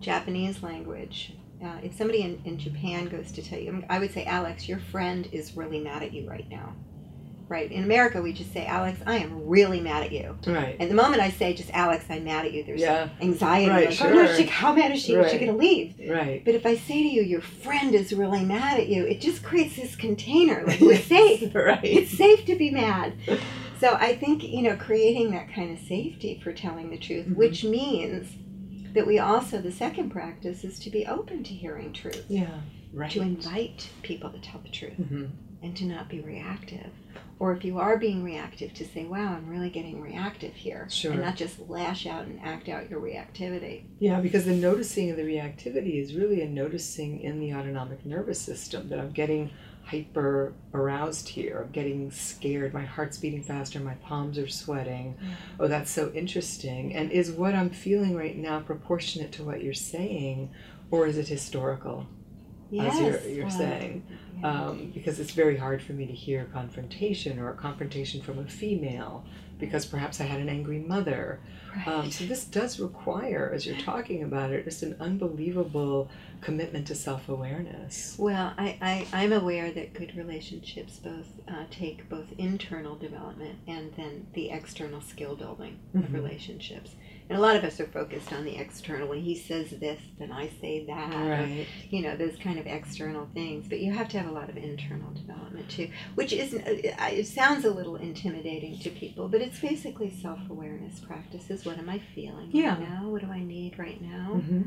[0.00, 1.34] Japanese language.
[1.62, 4.78] Uh, if somebody in, in Japan goes to tell you, I would say, Alex, your
[4.78, 6.74] friend is really mad at you right now.
[7.48, 7.70] Right?
[7.70, 10.36] In America, we just say, Alex, I am really mad at you.
[10.46, 10.76] Right.
[10.80, 13.08] And the moment I say just Alex, I'm mad at you, there's Yeah.
[13.20, 13.70] anxiety.
[13.70, 14.36] Right, like, oh no, sure.
[14.36, 15.14] she, how mad is she?
[15.14, 15.94] Is she going to leave?
[16.10, 16.44] Right.
[16.44, 19.44] But if I say to you, your friend is really mad at you, it just
[19.44, 20.64] creates this container.
[20.66, 21.54] Like we're safe.
[21.54, 21.78] Right.
[21.84, 23.14] It's safe to be mad.
[23.78, 27.36] So I think you know creating that kind of safety for telling the truth, Mhm.
[27.36, 28.26] which means
[28.96, 32.60] that we also the second practice is to be open to hearing truth, Yeah.
[32.92, 33.10] Right.
[33.10, 35.26] to invite people to tell the truth hmm
[35.62, 36.90] and to not be reactive.
[37.38, 40.86] Or if you are being reactive, to say, wow, I'm really getting reactive here.
[40.90, 41.12] Sure.
[41.12, 43.84] And not just lash out and act out your reactivity.
[43.98, 48.40] Yeah, because the noticing of the reactivity is really a noticing in the autonomic nervous
[48.40, 49.50] system that I'm getting
[49.86, 51.62] hyper aroused here.
[51.64, 52.74] I'm getting scared.
[52.74, 53.78] My heart's beating faster.
[53.78, 55.16] My palms are sweating.
[55.60, 56.94] Oh, that's so interesting.
[56.94, 60.50] And is what I'm feeling right now proportionate to what you're saying,
[60.90, 62.06] or is it historical?
[62.70, 62.94] Yes.
[62.94, 64.04] As you're, you're well, saying.
[64.40, 64.50] yeah.
[64.50, 68.46] um, because it's very hard for me to hear confrontation or a confrontation from a
[68.46, 69.24] female
[69.58, 71.40] because perhaps I had an angry mother.
[71.74, 71.88] Right.
[71.88, 76.08] Um, so this does require, as you're talking about it, just an unbelievable
[76.40, 78.16] commitment to self-awareness.
[78.18, 83.92] Well, I, I, I'm aware that good relationships both uh, take both internal development and
[83.96, 86.14] then the external skill building of Mhm.
[86.14, 86.94] relationships.
[87.28, 89.08] And a lot of us are focused on the external.
[89.08, 91.12] When he says this, then I say that.
[91.28, 91.66] Right.
[91.90, 93.66] you know, those kind of external things.
[93.68, 97.26] But you have to have a lot of internal development too, which isn't, uh, it
[97.26, 101.64] sounds a little intimidating to people, but it's basically self awareness practices.
[101.64, 102.78] What am I feeling Yeah.
[102.78, 103.08] right now?
[103.08, 104.34] What do I need right now?
[104.40, 104.62] hmm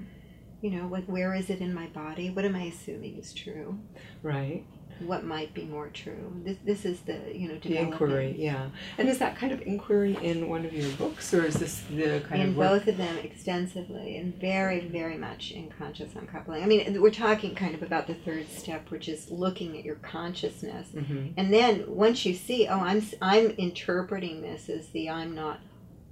[0.61, 2.29] You know, what, where is it in my body?
[2.29, 3.79] What am I assuming is true?
[4.21, 4.65] Right.
[5.01, 6.33] What might be more true.
[6.43, 8.69] This this is the you know The inquiry, yeah.
[8.97, 12.21] And is that kind of inquiry in one of your books, or is this the
[12.27, 12.69] kind in of work?
[12.69, 16.63] both of them extensively and very very much in conscious uncoupling.
[16.63, 19.95] I mean, we're talking kind of about the third step, which is looking at your
[19.95, 25.35] consciousness, hmm and then once you see, oh, I'm I'm interpreting this as the I'm
[25.35, 25.59] not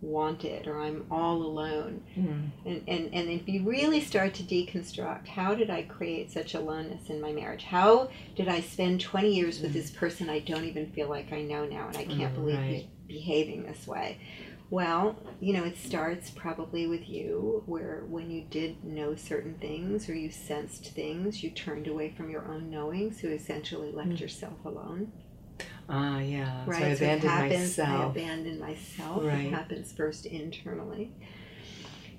[0.02, 2.02] wanted or I'm all alone.
[2.18, 2.50] Mm.
[2.66, 7.10] And, and, and if you really start to deconstruct, how did I create such aloneness
[7.10, 7.64] in my marriage?
[7.64, 11.42] How did I spend 20 years with this person I don't even feel like I
[11.42, 12.70] know now and I can't Mm, believe right.
[12.76, 14.20] he's behaving this way?
[14.70, 20.10] Well, you know, it starts probably with you, where when you did know certain things
[20.10, 24.20] or you sensed things, you turned away from your own knowing, so essentially left Mm.
[24.20, 25.14] yourself alone.
[25.90, 26.64] Ah, yeah.
[26.66, 26.80] Right?
[26.80, 28.16] So I it abandoned happens, I myself.
[28.16, 29.24] abandon myself.
[29.24, 29.46] Right.
[29.46, 31.12] It happens first internally.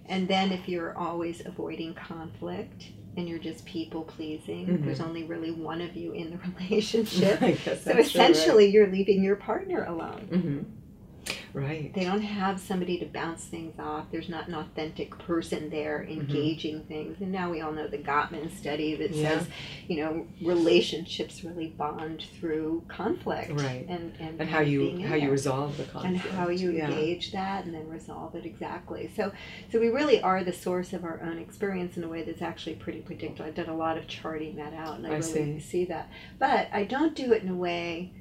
[0.07, 2.85] And then if you're always avoiding conflict
[3.17, 4.85] and you're just people pleasing, Mhm.
[4.85, 7.43] there's only really one of you in the relationship.
[7.43, 8.07] I guess so so right.
[8.07, 10.29] essentially you're leaving your partner alone.
[10.31, 10.65] Mhm.
[11.59, 11.93] Right.
[11.95, 14.07] They don't have somebody to bounce things off.
[14.13, 16.21] There's not an authentic person there Mm-hmm.
[16.21, 17.21] engaging things.
[17.21, 19.39] And now we all know the Gottman study that Yeah.
[19.39, 19.49] says,
[19.89, 23.51] you know, relationships really bond through conflict.
[23.53, 23.87] Right.
[23.89, 26.07] And, and, And how you how you resolve the conflict.
[26.25, 26.89] and how you yeah.
[26.89, 29.33] engage that and then resolve it exactly so
[29.73, 32.75] so we really are the source of our own experience in a way that's actually
[32.77, 35.61] pretty predictable i've done a lot of charting that out and i, I really see.
[35.61, 38.13] see that but i don't do it in a way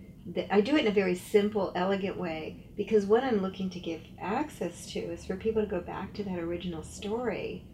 [0.52, 4.02] i do it in a very simple elegant way because what i'm looking to give
[4.20, 7.66] access to is for people to go back to that original story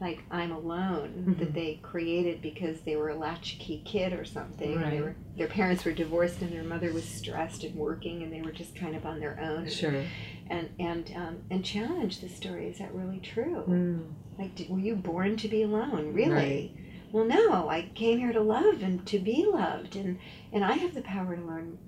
[0.00, 1.54] like i'm alone that Mhm.
[1.54, 5.00] they created because they were a latchkey kid or something Right.
[5.00, 8.52] were, their parents were divorced and their mother was stressed and working and they were
[8.52, 10.02] just kind of on their own Sure.
[10.48, 12.68] and and um, and challenge the story.
[12.68, 13.64] Is that really true?
[13.66, 14.12] Mm.
[14.38, 16.12] Like, did, were you born to be alone?
[16.12, 16.30] Really?
[16.30, 16.70] Right.
[17.10, 17.68] Well, no.
[17.68, 20.18] I came here to love and to be loved, and
[20.52, 21.78] and I have the power to learn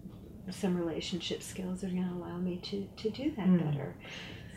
[0.55, 3.64] some relationship skills are going to allow me to, to do that Mm.
[3.64, 3.94] better.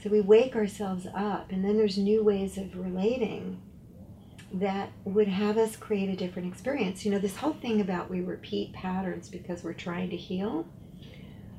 [0.03, 3.61] So we wake ourselves up, and then there's new ways of relating
[4.53, 7.05] that would have us create a different experience.
[7.05, 10.67] You know, this whole thing about we repeat patterns because we're trying to heal,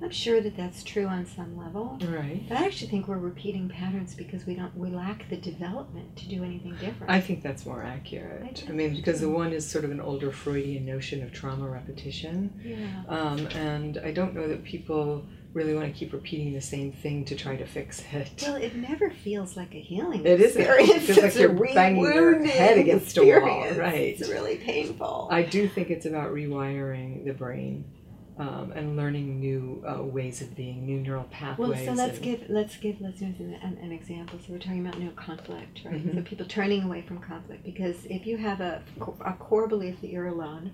[0.03, 1.99] I'm sure that that's true on some level.
[2.03, 2.45] Right.
[2.49, 6.29] But I actually think we're repeating patterns because we don't we lack the development to
[6.29, 7.11] do anything different.
[7.11, 8.65] I think that's more accurate.
[8.67, 11.69] I I mean, because the one is sort of an older Freudian notion of trauma
[11.69, 12.53] repetition.
[12.65, 13.03] yeah.
[13.09, 15.25] Um, and I don't know that people
[15.55, 18.43] really want to keep repeating the same thing to try to fix it.
[18.43, 20.91] Well, it never feels like a healing It experience.
[20.91, 24.17] It feels like you're banging your head against a wall, right.
[24.19, 25.29] It's really painful.
[25.31, 27.85] I do think it's about rewiring the brain
[28.39, 31.87] um, and learning new uh, ways of being, new neural pathways.
[31.87, 34.39] well, so let's give let's give listeners an, an, an example.
[34.39, 36.05] So we're talking about no conflict, right?
[36.05, 36.15] Mhm.
[36.15, 38.83] So people turning away from conflict because if you have a
[39.25, 40.73] a core belief that you're alone,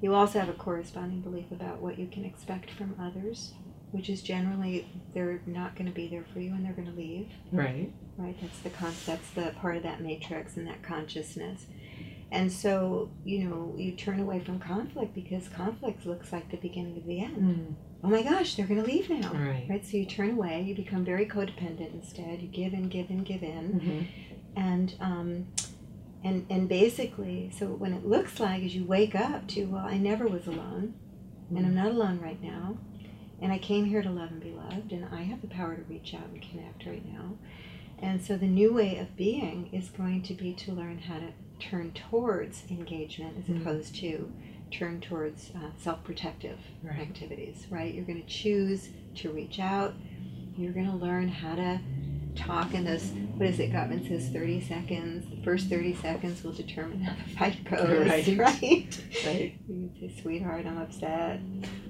[0.00, 3.54] you also have a corresponding belief about what you can expect from others,
[3.92, 6.96] which is generally they're not going to be there for you and they're going to
[6.96, 7.28] leave.
[7.52, 7.90] right.
[8.18, 11.64] right that's the con- that's the part of that matrix and that consciousness
[12.32, 16.96] and so you know you turn away from conflict because conflict looks like the beginning
[16.96, 17.76] of the end.
[18.02, 19.30] Oh my gosh they're going to leave now.
[19.32, 19.66] Right.
[19.70, 19.86] right?
[19.86, 22.42] So you turn away you become very codependent instead.
[22.42, 23.64] You give and give and give in.
[23.80, 24.06] Mhm.
[24.56, 25.46] and um
[26.24, 29.96] and and basically so when it looks like as you wake up to well i
[29.96, 30.94] never was alone
[31.56, 32.76] and i'm not alone right now
[33.40, 35.82] and i came here to love and be loved and i have the power to
[35.94, 37.26] reach out and connect right now.
[37.98, 41.30] And so the new way of being is going to be to learn how to
[41.70, 43.60] turn towards engagement as Mhm.
[43.62, 44.30] opposed to
[44.70, 46.98] turn towards uh, self-protective Right.
[47.00, 49.94] activities right you're going to choose to reach out
[50.56, 51.78] you're going to learn how to
[52.34, 56.52] talk in those what is it Gottman says 30 seconds the first 30 seconds will
[56.52, 58.26] determine how the fight goes Right.
[58.38, 59.54] right, Right.
[59.68, 61.40] you can say sweetheart i'm upset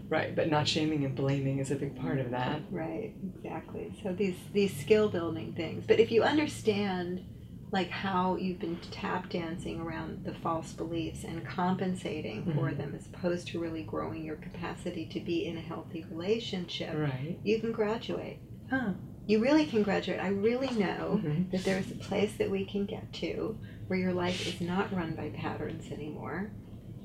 [0.09, 0.37] Right.
[0.37, 2.61] But not shaming and blaming is a big part of that.
[2.70, 7.25] right exactly so these these skill building things but if you understand
[7.73, 12.77] like how you've been tap dancing around the false beliefs and compensating for Mhm.
[12.77, 17.39] them as opposed to really growing your capacity to be in a healthy relationship Right.
[17.43, 18.93] you can graduate Huh.
[19.27, 21.51] you really can graduate i really know Mhm.
[21.51, 23.57] that there's a place that we can get to
[23.89, 26.51] where your life is not run by patterns anymore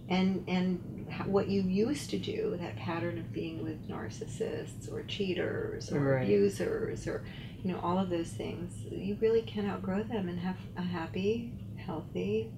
[0.10, 5.92] and and what you used to do that pattern of being with narcissists or cheaters
[5.92, 6.24] or Right.
[6.24, 7.24] abusers or
[7.64, 11.52] you know all of those things you really can outgrow them and have a happy
[11.76, 12.52] healthy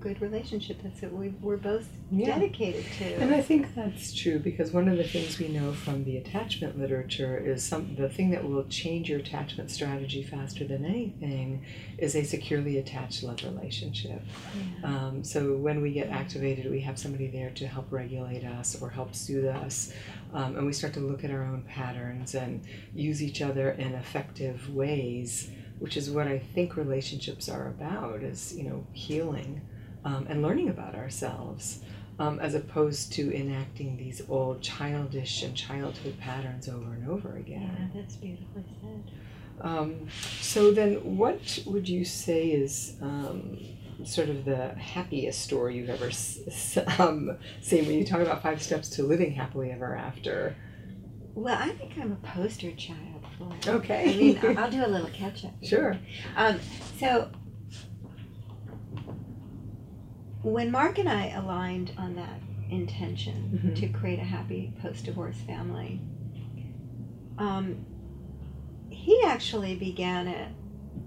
[0.00, 2.26] good relationship that's what we, we're both Yeah.
[2.38, 6.04] dedicated to And I think that's true because one of the things we know from
[6.04, 10.84] the attachment literature is some the thing that will change your attachment strategy faster than
[10.84, 11.64] anything
[11.98, 14.22] is a securely attached love relationship.
[14.82, 14.86] Yeah.
[14.88, 18.90] Um, so when we get activated, we have somebody there to help regulate us or
[18.90, 19.92] help soothe us,
[20.32, 22.62] um, and we start to look at our own patterns and
[22.94, 25.50] use each other in effective ways,
[25.80, 29.60] which is what I think relationships are about: is you know healing
[30.04, 31.80] um, and learning about ourselves.
[32.18, 37.74] Um, as opposed to enacting these old childish and childhood patterns over and over again.
[37.94, 39.10] yeah that's beautifully said
[39.62, 40.08] Um,
[40.42, 43.58] so then, what would you say is um,
[44.04, 48.42] sort of the happiest story you've ever s- s- um, seen when you talk about
[48.42, 50.54] five steps to living happily ever after?
[51.34, 52.98] well i think i'm a poster child
[53.66, 54.12] Okay.
[54.12, 55.52] I mean, I'll do a little catch up.
[55.62, 55.96] Sure.
[56.36, 56.58] Um,
[56.98, 57.30] so
[60.42, 63.74] when Mark and I aligned on that intention Mhm.
[63.80, 66.00] to create a happy post-divorce family,
[67.38, 67.84] um,
[68.90, 70.48] he actually began it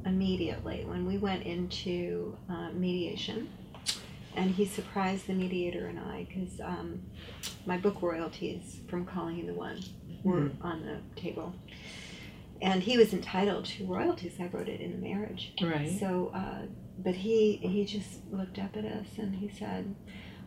[0.06, 3.50] immediately when we went into uh, mediation.
[4.36, 7.04] And he surprised the mediator and I because um,
[7.68, 9.80] my book royalties from Calling in the One
[10.24, 11.54] were on the table.
[12.62, 14.36] And he was entitled to royalties.
[14.40, 15.54] I wrote it in the marriage.
[15.62, 15.98] Right.
[16.00, 19.94] So, uh, but he he just looked up at us and he said,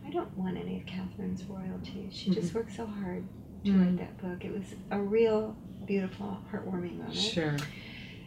[0.05, 2.13] "I don't want any of Katherine's royalties.
[2.15, 3.23] She just worked so hard
[3.65, 3.79] to Mhm.
[3.85, 4.45] write that book.
[4.45, 5.55] It was a real
[5.85, 7.55] beautiful, heartwarming moment." Sure.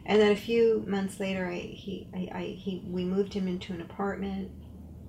[0.07, 3.73] And then a few months later, I he I, I he we moved him into
[3.73, 4.51] an apartment.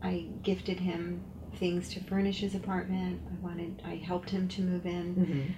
[0.01, 1.21] I gifted him
[1.57, 3.21] things to furnish his apartment.
[3.29, 5.13] I wanted I helped him to move in.
[5.13, 5.51] hmm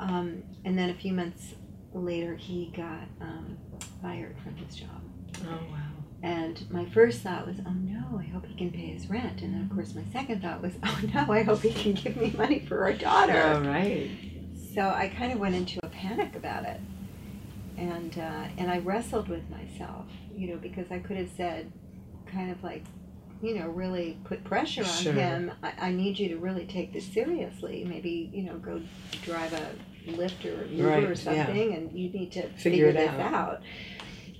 [0.00, 1.54] Um, and then a few months
[1.94, 3.56] later, he got um,
[4.02, 5.02] fired from his job.
[5.44, 5.78] Oh wow.
[6.22, 9.40] And my first thought was, oh no, I hope he can pay his rent.
[9.42, 12.16] And then, of course, my second thought was, oh no, I hope he can give
[12.16, 13.40] me money for our daughter.
[13.40, 14.10] All right.
[14.74, 16.80] So I kind of went into a panic about it.
[17.76, 21.70] And, uh, and I wrestled with myself, you know, because I could have said,
[22.26, 22.82] kind of like,
[23.40, 25.12] you know, really put pressure on Sure.
[25.12, 25.52] him.
[25.62, 27.84] I, I need you to really take this seriously.
[27.88, 28.82] Maybe, you know, go
[29.22, 29.68] drive a
[30.16, 31.14] Lyft or Uber Right, or yeah.
[31.14, 33.20] something, and you need to Figure figure, this out.
[33.34, 33.62] out.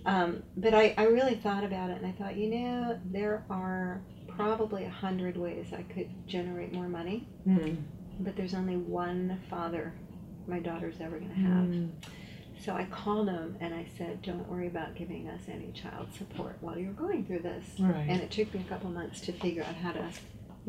[0.07, 4.01] Um, but I, I really thought about it, and I thought, you know, there are
[4.29, 7.77] probably a hundred ways I could generate more money, Mm.
[8.21, 9.93] but there's only one father
[10.47, 11.65] my daughter's ever going to have.
[11.67, 11.91] Mm.
[12.65, 16.57] So I called him and I said, "Don't worry about giving us any child support
[16.61, 18.07] while you're going through this." Right.
[18.09, 20.09] And it took me a couple months to figure out how to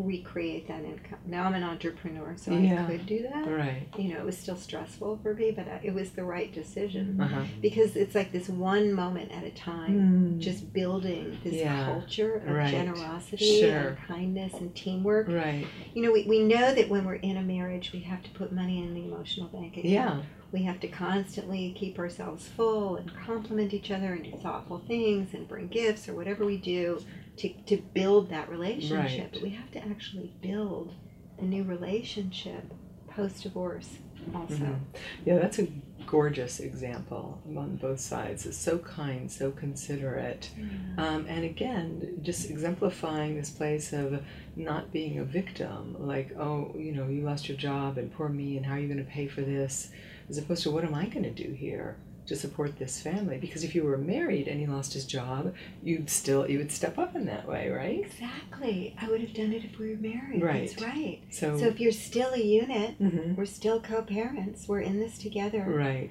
[0.04, 1.20] recreate that income.
[1.26, 2.86] Now I'm an entrepreneur, so Yeah.
[2.86, 3.48] I could do that.
[3.48, 3.88] Right.
[3.98, 7.44] You know, it was still stressful for me, but it was the right decision Uh-huh.
[7.62, 11.86] because it's like this one moment at a time, just building this Yeah.
[11.86, 12.72] culture of Right.
[12.72, 13.90] generosity Sure.
[13.90, 15.28] and kindness and teamwork.
[15.28, 15.66] Right.
[15.94, 18.52] You know, we, we know that when we're in a marriage, we have to put
[18.54, 20.22] money in the emotional bank account Yeah.
[20.52, 25.34] we have to constantly keep ourselves full and compliment each other and do thoughtful things
[25.34, 27.00] and bring gifts or whatever we do
[27.40, 29.20] to, to build that relationship.
[29.24, 29.30] Right.
[29.34, 30.94] But we have to actually build
[31.40, 32.74] a new relationship
[33.10, 33.90] post divorce
[34.36, 34.56] also.
[34.56, 34.80] Mhm.
[35.26, 35.68] Yeah, that's a
[36.06, 38.46] gorgeous example on both sides.
[38.46, 40.50] It's so kind, so considerate.
[40.98, 44.22] Um, and again, just exemplifying this place of
[44.56, 48.58] not being a victim, like, oh, you know, you lost your job and poor me,
[48.58, 49.92] and how are you going to pay for this?
[50.30, 51.96] As opposed to, what am I going to do here
[52.30, 53.38] to support this family?
[53.38, 55.54] Because if you were married and he lost his job,
[55.84, 58.00] you'd still, you would step up in that way, right?
[58.06, 58.96] Exactly.
[59.02, 60.42] I would have done it if we were married.
[60.42, 60.70] Right.
[60.70, 61.20] That's right.
[61.32, 63.36] So, So if you're still a unit, Mhm.
[63.36, 64.68] we're still co-parents.
[64.68, 65.64] We're in this together.
[65.68, 66.10] right.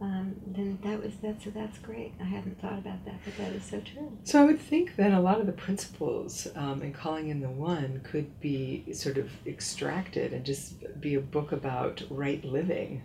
[0.00, 2.12] Um, then that was that's that's great.
[2.20, 4.16] I hadn't thought about that, but that is so true.
[4.22, 7.48] So I would think that a lot of the principles um, in Calling in the
[7.50, 13.02] One could be sort of extracted and just be a book about right living.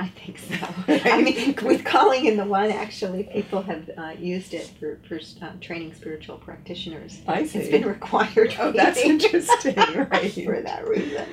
[0.00, 0.56] I think so.
[1.10, 5.20] I mean, with calling in the one, actually, people have uh, used it for, for
[5.44, 7.20] uh, training spiritual practitioners.
[7.28, 7.58] I see.
[7.58, 8.56] It's been required.
[8.58, 10.32] Oh, that's interesting, right.
[10.32, 11.26] for that reason.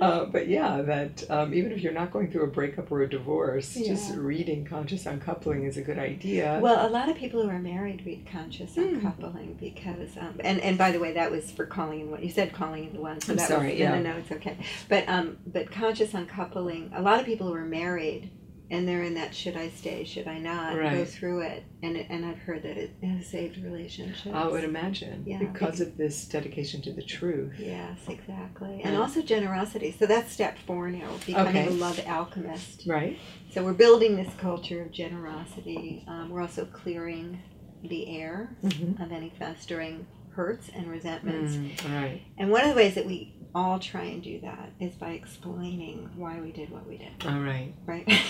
[0.00, 3.08] Uh, but yeah, that um, even if you're not going through a breakup or a
[3.08, 6.58] divorce, just reading Conscious Uncoupling is a good idea.
[6.62, 8.94] Well, a lot of people who are married read conscious Hmm.
[8.94, 12.30] uncoupling because, um, and and by the way, that was for calling in what You
[12.30, 13.94] said calling in the one, so I'm that sorry, was yeah.
[13.96, 14.56] no, no, it's okay.
[14.88, 16.90] But um, but conscious uncoupling.
[16.94, 20.28] A lot of people who are married and they're in that should I stay, should
[20.28, 24.30] I not, go through it, and it, and I've heard that it has saved relationships.
[24.32, 27.54] I would imagine Yeah, because of this dedication to the truth.
[27.58, 28.80] Yes, exactly.
[28.84, 29.00] And Yeah.
[29.00, 29.90] also generosity.
[29.98, 31.66] So that's step four now, becoming Okay.
[31.66, 32.84] a love alchemist.
[32.86, 33.18] Right.
[33.50, 36.04] So we're building this culture of generosity.
[36.06, 37.42] Um, we're also clearing
[37.82, 39.02] the air Mm-hmm.
[39.02, 40.06] of any festering
[40.40, 41.56] hurts and resentments.
[41.84, 42.22] right.
[42.38, 46.08] And one of the ways that we all try and do that is by explaining
[46.16, 47.74] why we did what we did, All right.
[47.86, 48.08] right?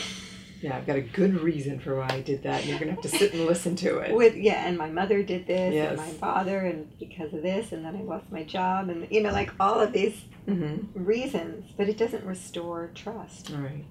[0.62, 2.66] Yeah, I've got a good reason for why I did that.
[2.66, 4.14] You're gonna have to sit and listen to it.
[4.14, 5.88] With yeah, and my mother did this, Yes.
[5.88, 9.22] and my father, and because of this, and then I lost my job, and you
[9.22, 11.02] know, like all of these Mm-hmm.
[11.02, 13.50] reasons, but it doesn't restore trust.
[13.54, 13.86] All right.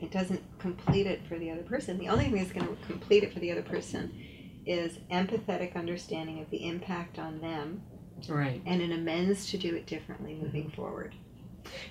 [0.00, 1.98] It doesn't complete it for the other person.
[1.98, 4.12] The only thing that's going to complete it for the other person
[4.66, 7.82] is empathetic understanding of the impact on them
[8.28, 8.62] right.
[8.66, 11.14] and an amends to do it differently moving forward.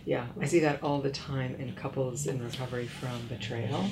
[0.05, 3.85] Yeah, I see that all the time in couples in recovery from betrayal.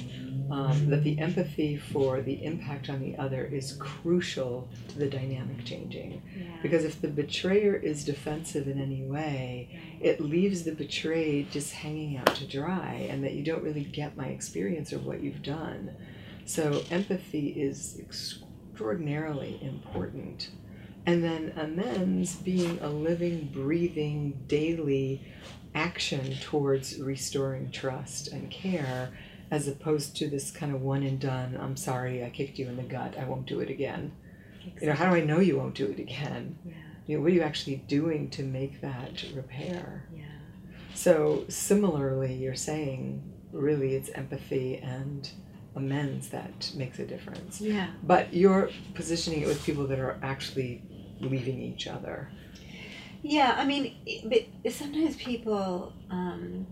[0.51, 5.63] Um, that the empathy for the impact on the other is crucial to the dynamic
[5.63, 6.21] changing.
[6.35, 6.43] Yeah.
[6.61, 12.17] Because if the betrayer is defensive in any way, it leaves the betrayed just hanging
[12.17, 15.95] out to dry, and that you don't really get my experience or what you've done.
[16.45, 17.95] So, empathy is
[18.71, 20.49] extraordinarily important.
[21.05, 25.21] And then amends being a living, breathing, daily
[25.75, 29.09] action towards restoring trust and care,
[29.49, 32.77] as opposed to this kind of one and done, I'm sorry, I kicked you in
[32.77, 34.13] the gut, I won't do it again.
[34.79, 36.57] You know, how do I know you won't do it again?
[36.63, 36.73] Yeah.
[37.07, 40.07] You know, what are you actually doing to make that repair?
[40.15, 40.23] Yeah.
[40.93, 45.29] So, similarly, you're saying really it's empathy and
[45.75, 47.61] amends that makes a difference.
[47.61, 47.87] Yeah.
[48.03, 50.81] But you're positioning it with people that are actually
[51.19, 52.29] leaving each other.
[53.23, 53.95] Yeah, I mean,
[54.25, 56.65] but sometimes people, um,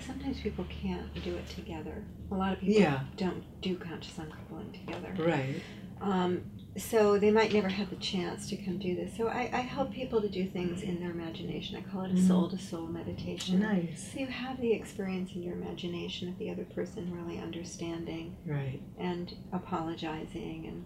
[0.00, 2.02] sometimes people can't do it together.
[2.30, 3.00] A lot of people Yeah.
[3.16, 5.14] don't do conscious uncoupling together.
[5.18, 5.62] Right.
[6.00, 6.42] Um,
[6.76, 9.16] so they might never have the chance to come do this.
[9.16, 11.76] So I, I help people to do things in their imagination.
[11.76, 12.26] I call it a Mhm.
[12.26, 13.60] soul to soul meditation.
[13.60, 14.12] Nice.
[14.12, 18.80] So you have the experience in your imagination of the other person really understanding Right.
[18.98, 20.82] and apologizing and,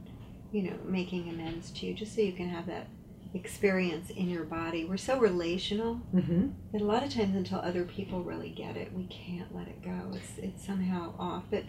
[0.52, 2.88] you know, making amends to you, just so you can have that
[3.34, 4.84] experience in your body.
[4.84, 6.48] We're so relational Mm-hmm.
[6.72, 9.82] that a lot of times until other people really get it, we can't let it
[9.82, 10.12] go.
[10.14, 11.44] It's it's somehow off.
[11.50, 11.64] But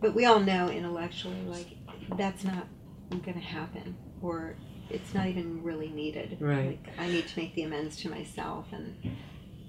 [0.00, 1.68] but we all know intellectually like
[2.16, 2.66] that's not
[3.10, 4.56] going to happen or
[4.90, 6.36] it's not even really needed.
[6.40, 6.78] Right.
[6.84, 8.94] Like I need to make the amends to myself and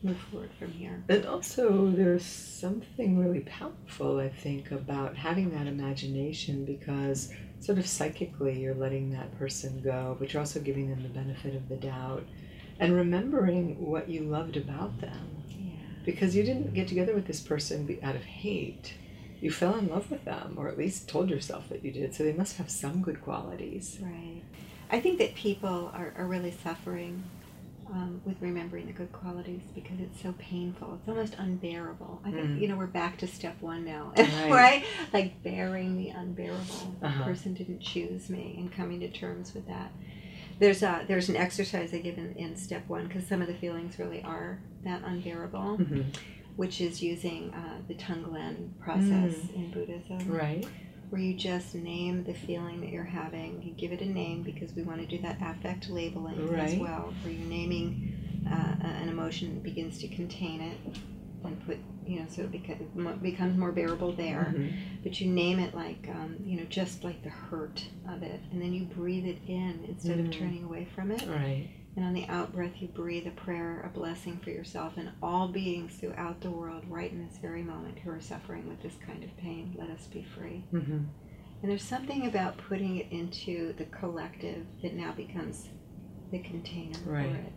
[0.03, 1.03] move forward from here.
[1.09, 7.87] And also, there's something really powerful, I think, about having that imagination because sort of
[7.87, 11.77] psychically you're letting that person go, but you're also giving them the benefit of the
[11.77, 12.23] doubt
[12.79, 15.43] and remembering what you loved about them.
[15.49, 15.71] Yeah.
[16.05, 18.93] Because you didn't get together with this person out of hate.
[19.45, 22.23] You fell in love with them, or at least told yourself that you did, so
[22.23, 23.99] they must have some good qualities.
[24.01, 24.41] Right.
[24.89, 27.23] I think that people are, are really suffering
[27.91, 30.95] um, with remembering the good qualities because it's so painful.
[30.99, 32.21] It's almost unbearable.
[32.25, 32.59] I think, Mm.
[32.59, 34.49] you know, we're back to step one now, Right.
[34.51, 34.85] right?
[35.13, 36.95] Like bearing the unbearable.
[37.03, 37.19] Uh-huh.
[37.19, 39.91] The person didn't choose me and coming to terms with that.
[40.57, 43.53] There's a, there's an exercise I give in, in step one because some of the
[43.53, 46.01] feelings really are that unbearable, hmm
[46.55, 50.65] which is using uh, the Tonglen process in Buddhism Right?
[51.09, 53.61] where you just name the feeling that you're having.
[53.61, 57.13] You give it a name because we want to do that affect labeling as well,
[57.23, 60.77] where you're naming uh, an emotion that begins to contain it
[61.43, 61.77] and put,
[62.07, 64.53] you know, so it beca- becomes more bearable there.
[64.57, 64.73] Mhm.
[65.03, 68.59] But you name it like, um, you know, just like the hurt of it, and
[68.61, 70.25] then you breathe it in instead Mm.
[70.27, 71.23] of turning away from it.
[71.27, 71.69] Right.
[71.95, 75.47] And on the out breath, you breathe a prayer, a blessing for yourself and all
[75.47, 79.23] beings throughout the world, right in this very moment, who are suffering with this kind
[79.23, 79.73] of pain.
[79.77, 80.65] Let us be free.
[80.71, 80.81] hmm
[81.61, 85.69] And there's something about putting it into the collective that now becomes
[86.31, 87.29] the container Right.
[87.31, 87.53] for it.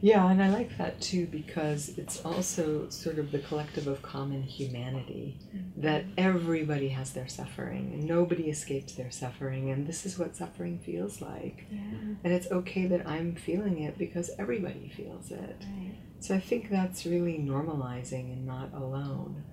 [0.00, 0.30] Yeah.
[0.30, 5.38] And I like that too because it's also sort of the collective of common humanity
[5.76, 10.78] that everybody has their suffering and nobody escapes their suffering, and this is what suffering
[10.78, 11.66] feels like.
[11.70, 11.80] Yeah.
[12.24, 15.56] And it's okay that I'm feeling it because everybody feels it.
[15.60, 15.94] Right.
[16.20, 19.44] So I think that's really normalizing and not alone.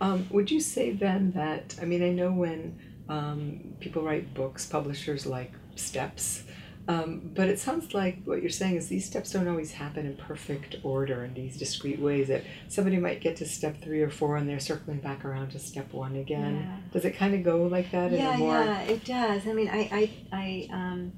[0.00, 2.78] Um, would you say then that, I mean, I know when
[3.08, 6.44] um, people write books, publishers like steps,
[6.88, 10.16] um, but it sounds like what you're saying is these steps don't always happen in
[10.16, 12.28] perfect order in these discrete ways.
[12.28, 15.58] That somebody might get to step three or four and they're circling back around to
[15.58, 16.56] step one again.
[16.56, 16.76] Yeah.
[16.92, 18.54] Does it kind of go like that in Yeah, a more?
[18.64, 19.46] yeah, it does.
[19.46, 21.12] I mean, I, I, I, um,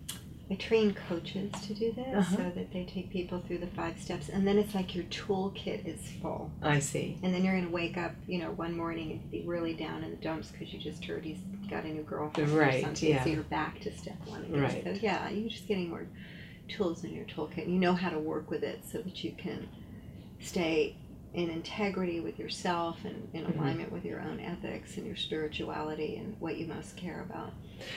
[0.51, 2.36] I train coaches to do this Uh-huh.
[2.36, 5.86] so that they take people through the five steps, and then it's like your toolkit
[5.86, 6.51] is full.
[6.62, 7.16] I see.
[7.22, 10.05] And then you're going to wake up, you know, one morning and be really down
[10.05, 11.38] in the dumps because you just heard he's
[11.70, 13.09] got a new girlfriend Right, or something.
[13.09, 13.24] yeah.
[13.24, 14.61] So you're back to step one again.
[14.61, 14.84] Right.
[14.84, 16.07] So yeah, you're just getting more
[16.68, 17.66] tools in your toolkit.
[17.66, 19.66] You know how to work with it so that you can
[20.40, 20.97] stay
[21.32, 23.57] in integrity with yourself and in Mhm.
[23.59, 27.53] alignment with your own ethics and your spirituality and what you most care about.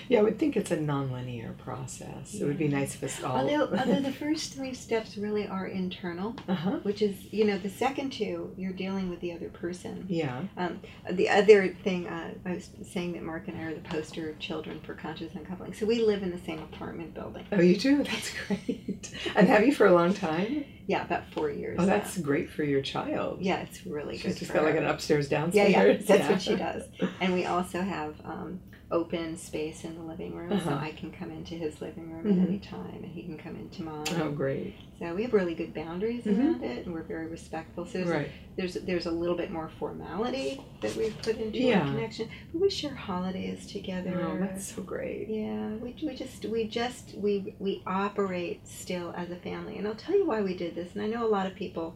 [0.10, 2.36] Yeah, I would think it's a nonlinear process.
[2.36, 3.38] It would be nice if it's all.
[3.38, 6.80] Although, although the first three steps really are internal, uh huh.
[6.84, 10.06] which is, you know, the second two, you're dealing with the other person.
[10.08, 10.42] Yeah.
[10.58, 10.80] Um,
[11.12, 14.80] the other thing, uh, I was saying that Mark and I are the poster children
[14.82, 15.74] for conscious uncoupling.
[15.74, 17.46] So we live in the same apartment building.
[17.52, 18.04] Oh, you do?
[18.04, 19.12] That's great.
[19.36, 20.66] And have you for a long time?
[20.88, 21.78] Yeah, about four years.
[21.80, 21.98] Oh, now.
[21.98, 23.42] that's great for your child.
[23.42, 24.22] yeah, it's really good.
[24.22, 25.70] She's just for got like an upstairs downstairs.
[25.70, 26.84] yeah, yeah, that's what she does.
[27.20, 30.80] And we also have um, open space in the living room, so Uh-huh.
[30.86, 32.42] I can come into his living room Mhm.
[32.42, 34.06] at any time, and he can come into mine.
[34.22, 34.74] Oh, great.
[35.00, 36.40] So we have really good boundaries Mhm.
[36.40, 37.86] around it, and we're very respectful.
[37.86, 38.32] So there's, Right.
[38.56, 41.82] there's there's a little bit more formality that we've put into Yeah.
[41.82, 44.20] our connection, but we share holidays together.
[44.22, 45.28] Oh, that's so great.
[45.30, 49.96] Yeah, we, we just we just we we operate still as a family, and I'll
[49.96, 50.94] tell you why we did this.
[50.96, 51.96] And I know a lot of people,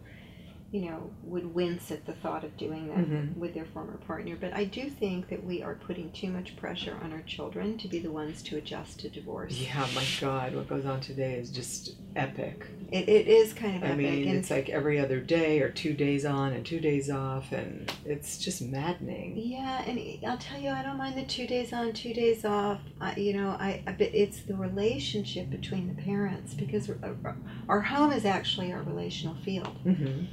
[0.72, 3.36] you know, would wince at the thought of doing that Mhm.
[3.36, 4.38] with their former partner.
[4.40, 7.90] But I do think that we are putting too much pressure on our children to
[7.90, 9.60] be the ones to adjust to divorce.
[9.62, 12.66] Yeah, my God, what goes on today is just epic.
[12.90, 15.70] It, it is kind of I epic, mean, and it's like every other day or
[15.70, 19.34] two days on and two days off, and it's just maddening.
[19.38, 22.80] Yeah, and I'll tell you, I don't mind the two days on, two days off.
[23.02, 27.36] I, you know, I, I but it's the relationship between the parents because our-
[27.68, 29.68] our home is actually our relational field.
[29.84, 30.24] hmm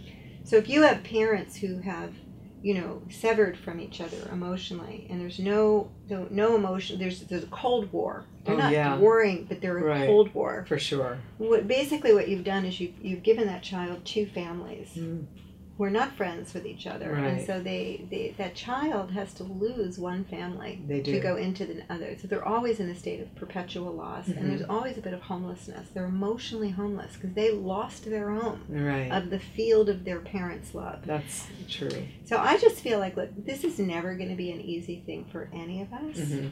[0.49, 2.15] So if you have parents who have,
[2.63, 7.43] you know, severed from each other emotionally, and there's no no, no emotion, there's there's
[7.45, 8.25] a cold war.
[8.45, 8.97] They're Oh, not yeah.
[8.97, 10.07] warring, but they're a Right.
[10.07, 10.65] cold war.
[10.67, 11.19] For sure.
[11.37, 14.89] What basically what you've done is you you've given that child two families.
[14.97, 15.27] Mm.
[15.79, 19.45] Who are not friends with each other, and so they, they that child has to
[19.45, 22.17] lose one family to go into the other.
[22.21, 24.37] So they're always in a state of perpetual loss, Mhm.
[24.41, 25.89] and there's always a bit of homelessness.
[25.95, 29.11] They're emotionally homeless because they lost their home Right.
[29.13, 31.07] of the field of their parents' love.
[31.07, 32.07] That's true.
[32.25, 35.27] So I just feel like, look, this is never going to be an easy thing
[35.31, 36.49] for any of us, hmm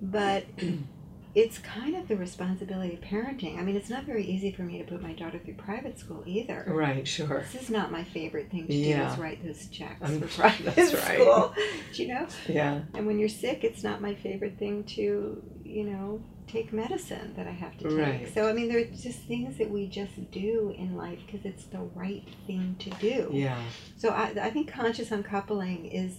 [0.00, 0.44] but
[1.34, 3.58] it's kind of the responsibility of parenting.
[3.58, 6.22] I mean, it's not very easy for me to put my daughter through private school
[6.26, 6.64] either.
[6.68, 7.44] Right, sure.
[7.52, 9.06] This is not my favorite thing to Yeah.
[9.08, 11.20] do is write those checks Um, for private that's right.
[11.20, 11.52] school.
[11.92, 12.26] Do you know?
[12.48, 12.82] Yeah.
[12.94, 17.48] And when you're sick, it's not my favorite thing to, you know, take medicine that
[17.48, 17.98] I have to take.
[17.98, 18.34] Right.
[18.34, 21.64] So I mean, there are just things that we just do in life because it's
[21.64, 23.30] the right thing to do.
[23.32, 23.60] Yeah.
[23.96, 26.18] So I, I think conscious uncoupling is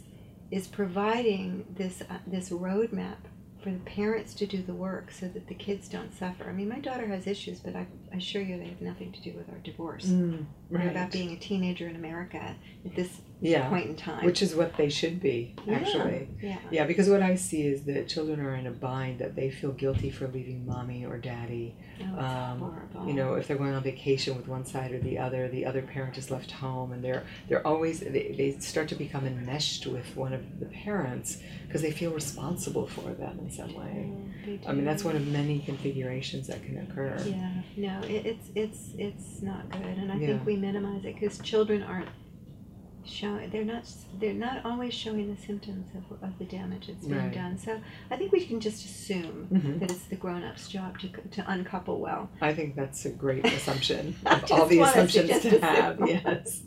[0.51, 3.17] is providing this uh, this roadmap
[3.65, 6.47] for the parents to do the work so that the kids don't suffer.
[6.47, 9.21] I mean, my daughter has issues, but I, I assure you they have nothing to
[9.23, 10.05] do with our divorce.
[10.05, 10.91] Mm, They're right.
[10.91, 12.55] about being a teenager in America
[12.85, 13.69] at this yeah.
[13.69, 14.25] point in time.
[14.25, 16.29] Which is what they should be, actually.
[16.41, 16.57] yeah.
[16.71, 19.71] Yeah, because what I see is that children are in a bind that they feel
[19.71, 21.75] guilty for leaving mommy or daddy.
[22.01, 23.07] Oh, Um, horrible.
[23.07, 25.81] You know, if they're going on vacation with one side or the other, the other
[25.81, 30.15] parent is left home, and they're they're always they, they start to become enmeshed with
[30.15, 34.11] one of the parents because they feel responsible for them in some way.
[34.67, 37.17] I mean, that's one of many configurations that can occur.
[37.25, 40.27] Yeah, no, it, it's it's it's not good, and I Yeah.
[40.27, 42.09] think we minimize it because children aren't
[43.07, 43.49] showing.
[43.49, 43.83] They're not.
[44.19, 47.33] They're not always showing the symptoms of, of the damage that's being Right.
[47.33, 47.57] done.
[47.57, 47.79] So
[48.11, 49.79] I think we can just assume Mhm.
[49.79, 52.29] that it's the grown-up's job to to uncouple well.
[52.41, 54.15] I think that's a great assumption.
[54.25, 56.01] Of all the us to assumptions to, have.
[56.01, 56.07] assume.
[56.07, 56.63] Yes.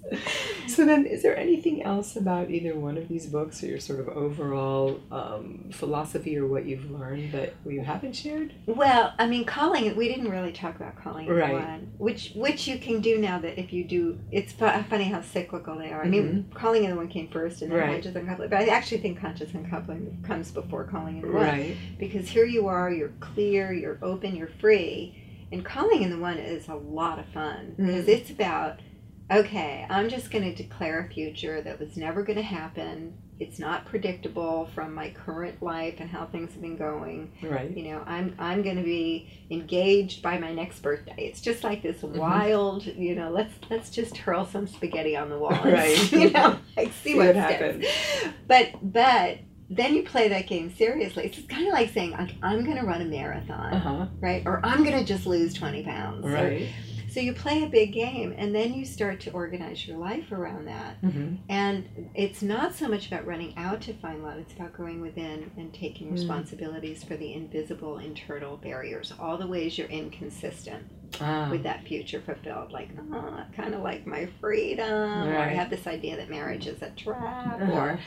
[0.67, 4.01] So then, is there anything else about either one of these books or your sort
[4.01, 8.53] of overall um, philosophy or what you've learned that you haven't shared?
[8.67, 9.97] Well, I mean, calling.
[9.97, 11.53] We didn't really talk about calling in Right.
[11.55, 15.23] one, which which you can do now that if you do, it's fu- funny how
[15.23, 16.03] cyclical they are.
[16.05, 17.89] I mean, calling in the one came first, and then Mm-hmm.
[17.89, 17.95] Right.
[18.03, 18.51] conscious uncoupling.
[18.51, 21.43] But I actually think conscious uncoupling comes before calling in the one.
[21.43, 21.77] Right.
[21.99, 25.15] because here you are, you're clear, you're open, you're free.
[25.51, 28.09] And calling in the one is a lot of fun because Mm.
[28.09, 28.81] it's about,
[29.31, 33.15] okay, I'm just going to declare a future that was never going to happen.
[33.41, 37.31] It's not predictable from my current life and how things have been going.
[37.43, 37.71] Right.
[37.77, 41.15] You know, I'm I'm going to be engaged by my next birthday.
[41.19, 42.19] It's just like this Mm-hmm.
[42.19, 45.53] wild, you know, let's let's just hurl some spaghetti on the wall.
[45.65, 46.11] Right.
[46.13, 47.85] you know, like see, See what, what happens.
[48.49, 49.39] But but
[49.71, 51.27] then you play that game seriously.
[51.27, 54.07] It's kind of like saying, like, I'm going to run a marathon, Uh huh.
[54.19, 54.43] right?
[54.47, 56.25] Or I'm going to just lose 20 pounds.
[56.25, 56.71] Or- Right.
[57.19, 60.67] So you play a big game and then you start to organize your life around
[60.69, 61.03] that.
[61.03, 61.35] Mm-hmm.
[61.49, 65.51] And it's not so much about running out to find love, it's about going within
[65.57, 66.13] and taking Mm.
[66.13, 70.85] responsibilities for the invisible internal barriers, all the ways you're inconsistent
[71.21, 71.49] Ah.
[71.51, 72.71] with that future fulfilled.
[72.71, 74.89] Like, oh, kind of like my freedom,
[75.29, 77.73] or I have this idea that marriage is a trap, Uh-huh.
[77.73, 77.99] or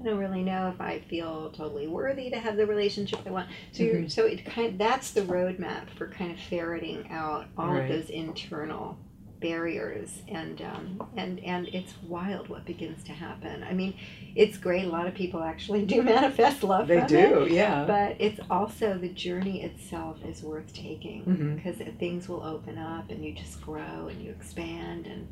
[0.00, 3.48] I don't really know if I feel totally worthy to have the relationship I want.
[3.72, 4.08] So, you're, Mm-hmm.
[4.08, 7.82] so it kind that's the roadmap for kind of ferreting out all Right.
[7.82, 8.98] of those internal
[9.40, 13.62] barriers, and um, and and it's wild what begins to happen.
[13.62, 13.94] I mean,
[14.36, 14.84] it's great.
[14.84, 16.88] A lot of people actually do manifest love.
[16.88, 17.54] They from it, do.
[17.54, 17.84] Yeah.
[17.86, 23.24] but it's also the journey itself is worth taking because things will open up and
[23.24, 25.26] you just grow and you expand and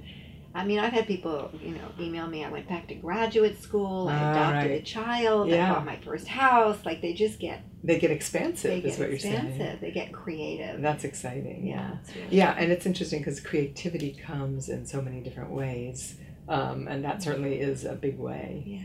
[0.59, 4.09] I mean I've had people you know email me I went back to graduate school
[4.09, 4.85] I Ah, adopted a right.
[4.85, 5.71] child Yeah.
[5.71, 8.71] I bought my first house like they just get They get expansive.
[8.71, 9.79] they is get what you're saying.
[9.81, 11.67] they get creative That's exciting.
[11.67, 11.97] Yeah.
[12.03, 16.17] it's really Yeah, and it's interesting because creativity comes in so many different ways,
[16.49, 18.65] um, and that certainly is a big way.
[18.67, 18.83] yeah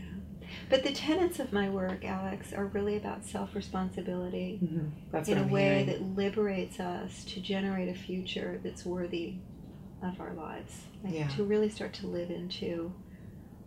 [0.70, 4.86] but the tenets of my work Alex are really about self-responsibility Mm-hmm.
[5.10, 5.86] That's in a I'm way hearing.
[5.86, 9.38] that liberates us to generate a future that's worthy
[10.04, 10.82] of our lives.
[11.02, 11.28] Like Yeah.
[11.28, 12.92] To really start to live into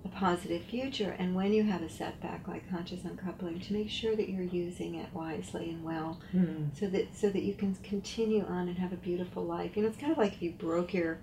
[0.05, 1.15] a positive future.
[1.19, 4.95] And when you have a setback like conscious uncoupling, to make sure that you're using
[4.95, 6.75] it wisely and well Mhm.
[6.77, 9.75] so that so that you can continue on and have a beautiful life.
[9.75, 11.19] You know, it's kind of like if you broke your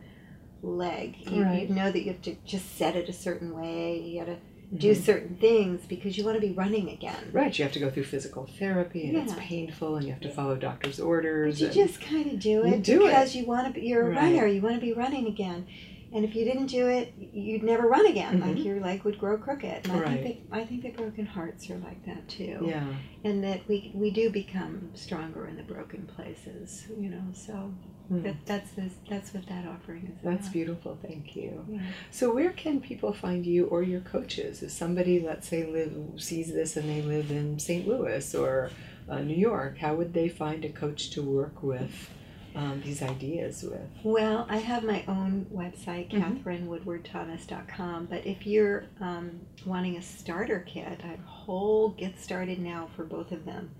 [0.62, 1.16] leg.
[1.30, 1.68] You, Right.
[1.68, 4.00] you know that you have to just set it a certain way.
[4.00, 4.38] You gotta
[4.76, 4.96] do Mhm.
[4.96, 7.30] certain things because you want to be running again.
[7.32, 10.30] Right, you have to go through physical therapy, and it's painful, and you have to
[10.30, 11.60] follow doctor's orders.
[11.60, 13.06] But you just kind of do it do it.
[13.10, 13.86] because you want to be.
[13.86, 14.16] You're a Right.
[14.34, 14.46] runner.
[14.46, 15.66] You want to be running again.
[16.12, 18.38] And if you didn't do it, you'd never run again.
[18.38, 18.64] Like Mhm.
[18.64, 19.80] your leg would grow crooked.
[19.84, 20.22] And I Right.
[20.22, 22.58] think that I think that broken hearts are like that too.
[22.68, 22.86] yeah,
[23.24, 26.86] And that we we do become stronger in the broken places.
[27.00, 27.24] You know.
[27.32, 27.72] So.
[28.10, 30.22] That that's this, that's what that offering is.
[30.22, 30.52] that's about.
[30.52, 30.98] beautiful.
[31.02, 31.64] Thank you.
[31.68, 31.80] Yeah.
[32.10, 34.62] So, where can people find you or your coaches?
[34.62, 37.88] If somebody, let's say, live sees this and they live in St.
[37.88, 38.70] Louis or
[39.08, 42.10] uh, New York, how would they find a coach to work with
[42.54, 43.80] um, these ideas with?
[44.02, 46.42] Well, I have my own website, Mhm.
[47.04, 48.06] katherinewoodwardthomas.com.
[48.06, 52.88] But if you're um, wanting a starter kit, I have a whole get started now
[52.96, 53.70] for both of them.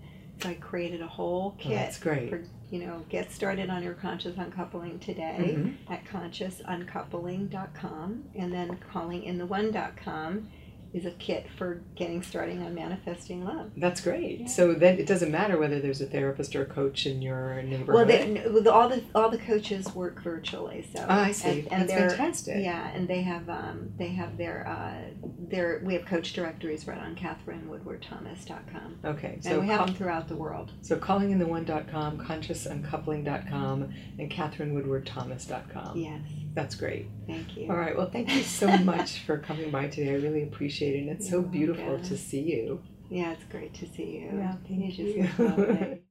[0.41, 2.29] So I created a whole Oh, kit that's great.
[2.29, 5.75] for you know get started on your conscious uncoupling today Mhm.
[5.89, 10.47] at consciousuncoupling.com, and then calling in the one.com
[10.95, 13.69] is a kit for getting starting on manifesting love.
[13.75, 14.39] That's great.
[14.39, 14.47] Yeah.
[14.47, 17.93] So then it doesn't matter whether there's a therapist or a coach in your neighborhood.
[17.93, 21.49] Well, they, all the all the coaches work virtually, so oh, I see.
[21.49, 22.63] and, and That's fantastic.
[22.63, 25.01] yeah, and they have um, they have their uh,
[25.49, 29.95] their we have coach directories right on KatherineWoodwardThomas.com, Okay, so and we have call- them
[29.95, 30.71] throughout the world.
[30.81, 35.97] so callingintheone.com, consciousuncoupling.com, and KatherineWoodwardThomas.com.
[35.97, 36.21] Yes,
[36.55, 37.07] That's great.
[37.27, 37.69] thank you.
[37.69, 37.95] All right.
[37.95, 40.11] Well, thank you so much for coming by today.
[40.11, 40.99] I really appreciate it.
[40.99, 42.05] And it's so beautiful welcome.
[42.05, 42.81] to see you.
[43.09, 44.31] Yeah, it's great to see you.
[44.37, 45.99] Yeah, thank you.